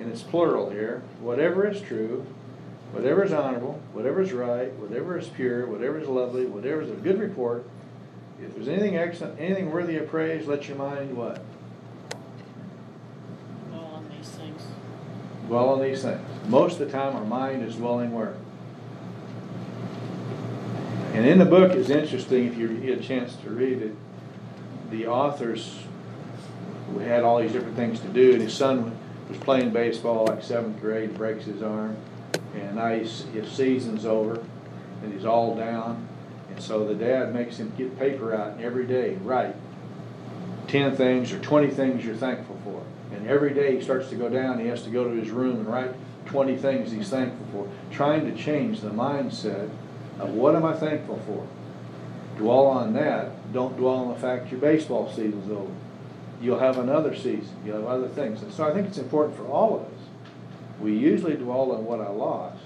and 0.00 0.10
it's 0.10 0.22
plural 0.22 0.70
here, 0.70 1.02
whatever 1.20 1.68
is 1.68 1.82
true, 1.82 2.24
whatever 2.92 3.24
is 3.24 3.32
honorable, 3.32 3.80
whatever 3.92 4.22
is 4.22 4.32
right, 4.32 4.72
whatever 4.74 5.18
is 5.18 5.28
pure, 5.28 5.66
whatever 5.66 5.98
is 5.98 6.08
lovely, 6.08 6.46
whatever 6.46 6.80
is 6.80 6.90
of 6.90 7.02
good 7.02 7.20
report, 7.20 7.68
if 8.40 8.54
there's 8.54 8.68
anything 8.68 8.96
excellent, 8.96 9.38
anything 9.38 9.70
worthy 9.70 9.96
of 9.98 10.08
praise, 10.08 10.46
let 10.46 10.68
your 10.68 10.78
mind 10.78 11.14
what? 11.16 11.42
All 13.74 13.96
on 13.96 14.08
these 14.16 14.28
things. 14.30 14.62
Dwell 15.48 15.70
on 15.70 15.82
these 15.82 16.02
things. 16.02 16.20
Most 16.46 16.78
of 16.78 16.86
the 16.86 16.92
time, 16.92 17.16
our 17.16 17.24
mind 17.24 17.64
is 17.64 17.76
dwelling 17.76 18.12
where? 18.12 18.34
And 21.14 21.26
in 21.26 21.38
the 21.38 21.46
book 21.46 21.72
is 21.72 21.88
interesting, 21.88 22.46
if 22.46 22.58
you 22.58 22.68
get 22.68 23.00
a 23.00 23.02
chance 23.02 23.34
to 23.36 23.50
read 23.50 23.80
it, 23.80 23.94
the 24.90 25.06
authors 25.06 25.82
had 27.00 27.24
all 27.24 27.40
these 27.40 27.52
different 27.52 27.76
things 27.76 27.98
to 28.00 28.08
do, 28.08 28.34
and 28.34 28.42
his 28.42 28.52
son 28.52 28.96
was 29.28 29.38
playing 29.38 29.70
baseball 29.70 30.26
like 30.26 30.42
seventh 30.42 30.80
grade, 30.80 31.14
breaks 31.16 31.44
his 31.46 31.62
arm, 31.62 31.96
and 32.54 32.76
now 32.76 32.94
he's, 32.94 33.24
his 33.32 33.50
season's 33.50 34.04
over, 34.04 34.44
and 35.02 35.12
he's 35.12 35.24
all 35.24 35.54
down, 35.54 36.06
and 36.50 36.62
so 36.62 36.86
the 36.86 36.94
dad 36.94 37.34
makes 37.34 37.56
him 37.56 37.72
get 37.76 37.98
paper 37.98 38.34
out 38.34 38.52
and 38.52 38.60
every 38.60 38.86
day, 38.86 39.16
write 39.22 39.56
ten 40.66 40.94
things 40.94 41.32
or 41.32 41.38
twenty 41.40 41.70
things 41.70 42.04
you're 42.04 42.14
thankful 42.14 42.57
for. 42.72 43.14
And 43.14 43.26
every 43.26 43.54
day 43.54 43.76
he 43.76 43.82
starts 43.82 44.10
to 44.10 44.16
go 44.16 44.28
down, 44.28 44.58
he 44.58 44.66
has 44.66 44.82
to 44.82 44.90
go 44.90 45.04
to 45.04 45.10
his 45.10 45.30
room 45.30 45.56
and 45.56 45.66
write 45.66 45.94
twenty 46.26 46.56
things 46.56 46.92
he's 46.92 47.08
thankful 47.08 47.46
for, 47.52 47.94
trying 47.94 48.30
to 48.30 48.36
change 48.36 48.80
the 48.80 48.90
mindset 48.90 49.70
of 50.18 50.30
what 50.30 50.54
am 50.54 50.64
I 50.64 50.74
thankful 50.74 51.18
for? 51.26 51.46
Dwell 52.36 52.66
on 52.66 52.92
that, 52.94 53.52
don't 53.52 53.76
dwell 53.76 53.94
on 53.94 54.08
the 54.08 54.20
fact 54.20 54.50
your 54.50 54.60
baseball 54.60 55.10
season's 55.10 55.50
over. 55.50 55.72
You'll 56.40 56.58
have 56.58 56.78
another 56.78 57.14
season, 57.16 57.56
you'll 57.64 57.78
have 57.78 57.86
other 57.86 58.08
things. 58.08 58.42
And 58.42 58.52
so 58.52 58.68
I 58.68 58.72
think 58.72 58.88
it's 58.88 58.98
important 58.98 59.36
for 59.36 59.46
all 59.46 59.76
of 59.76 59.82
us. 59.82 60.00
We 60.80 60.96
usually 60.96 61.34
dwell 61.34 61.72
on 61.72 61.84
what 61.84 62.00
I 62.00 62.10
lost, 62.10 62.62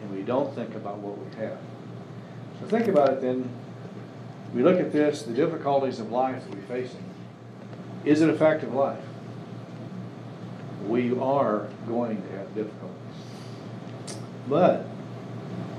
and 0.00 0.10
we 0.16 0.22
don't 0.22 0.52
think 0.54 0.74
about 0.74 0.98
what 0.98 1.18
we 1.18 1.36
have. 1.36 1.58
So 2.60 2.66
think 2.66 2.88
about 2.88 3.10
it 3.10 3.20
then, 3.20 3.48
we 4.54 4.62
look 4.62 4.80
at 4.80 4.92
this, 4.92 5.22
the 5.22 5.32
difficulties 5.32 6.00
of 6.00 6.10
life 6.10 6.42
that 6.42 6.54
we're 6.54 6.62
facing. 6.62 7.04
Is 8.04 8.20
it 8.20 8.28
a 8.28 8.34
fact 8.34 8.62
of 8.62 8.74
life? 8.74 8.98
We 10.86 11.16
are 11.18 11.68
going 11.86 12.20
to 12.20 12.28
have 12.36 12.54
difficulties. 12.54 12.96
But 14.48 14.86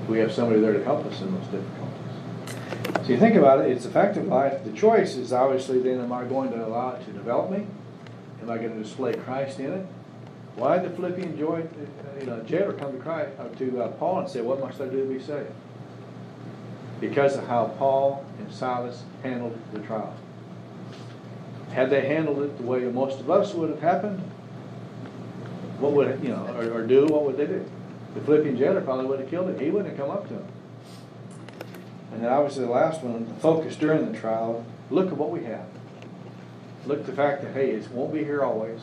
we 0.08 0.18
have 0.18 0.32
somebody 0.32 0.60
there 0.60 0.72
to 0.72 0.84
help 0.84 1.04
us 1.06 1.20
in 1.20 1.34
those 1.34 1.46
difficulties. 1.46 3.06
So 3.06 3.12
you 3.12 3.18
think 3.18 3.34
about 3.34 3.60
it, 3.60 3.70
it's 3.70 3.84
a 3.84 3.90
fact 3.90 4.16
of 4.16 4.26
life. 4.26 4.64
The 4.64 4.72
choice 4.72 5.16
is 5.16 5.32
obviously 5.32 5.80
then, 5.80 6.00
am 6.00 6.12
I 6.12 6.24
going 6.24 6.50
to 6.52 6.66
allow 6.66 6.92
it 6.92 7.04
to 7.04 7.12
develop 7.12 7.50
me? 7.50 7.66
Am 8.40 8.50
I 8.50 8.56
going 8.56 8.72
to 8.74 8.82
display 8.82 9.14
Christ 9.14 9.60
in 9.60 9.72
it? 9.72 9.86
Why 10.56 10.78
did 10.78 10.92
the 10.92 10.96
Philippian 10.96 11.36
joy, 11.36 11.66
you 12.20 12.26
know, 12.26 12.40
jailer 12.42 12.72
come 12.72 12.92
to 12.92 12.98
Christ, 12.98 13.32
uh, 13.38 13.48
to 13.48 13.82
uh, 13.82 13.88
Paul 13.88 14.20
and 14.20 14.28
say, 14.28 14.40
"What 14.40 14.60
must 14.60 14.80
I 14.80 14.86
do 14.86 15.00
to 15.00 15.12
be 15.12 15.20
saved?" 15.20 15.50
Because 17.00 17.36
of 17.36 17.46
how 17.48 17.74
Paul 17.76 18.24
and 18.38 18.52
Silas 18.52 19.02
handled 19.22 19.58
the 19.72 19.80
trial. 19.80 20.14
Had 21.74 21.90
they 21.90 22.06
handled 22.06 22.40
it 22.40 22.56
the 22.56 22.62
way 22.62 22.80
most 22.84 23.18
of 23.18 23.28
us 23.28 23.52
would 23.52 23.68
have 23.68 23.80
happened, 23.80 24.20
what 25.80 25.92
would 25.92 26.22
you 26.22 26.28
know, 26.28 26.46
or, 26.56 26.72
or 26.72 26.86
do? 26.86 27.06
What 27.06 27.24
would 27.24 27.36
they 27.36 27.46
do? 27.46 27.68
The 28.14 28.20
Philippian 28.20 28.56
jailer 28.56 28.80
probably 28.80 29.06
would 29.06 29.18
have 29.18 29.28
killed 29.28 29.48
him. 29.48 29.58
He 29.58 29.70
wouldn't 29.70 29.90
have 29.90 29.98
come 29.98 30.16
up 30.16 30.28
to 30.28 30.34
him. 30.34 30.46
And 32.12 32.22
then 32.22 32.32
obviously 32.32 32.64
the 32.64 32.70
last 32.70 33.02
one, 33.02 33.26
the 33.26 33.34
focus 33.40 33.74
during 33.74 34.10
the 34.10 34.16
trial. 34.16 34.64
Look 34.88 35.08
at 35.08 35.16
what 35.16 35.30
we 35.30 35.44
have. 35.44 35.66
Look 36.86 37.00
at 37.00 37.06
the 37.06 37.12
fact 37.12 37.42
that 37.42 37.54
hey, 37.54 37.70
it 37.70 37.90
won't 37.90 38.14
be 38.14 38.22
here 38.22 38.44
always. 38.44 38.80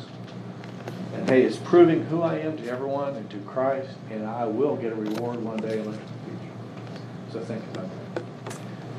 And 1.14 1.30
hey, 1.30 1.44
it's 1.44 1.56
proving 1.58 2.06
who 2.06 2.22
I 2.22 2.40
am 2.40 2.58
to 2.58 2.68
everyone 2.70 3.16
and 3.16 3.30
to 3.30 3.38
Christ, 3.40 3.92
and 4.10 4.26
I 4.26 4.46
will 4.46 4.76
get 4.76 4.92
a 4.92 4.96
reward 4.96 5.42
one 5.42 5.58
day 5.58 5.78
and 5.78 5.86
look 5.86 5.96
at 5.96 6.08
the 6.08 6.14
future. 6.26 7.02
So 7.32 7.40
think 7.40 7.64
about 7.72 7.90
that. 7.90 8.01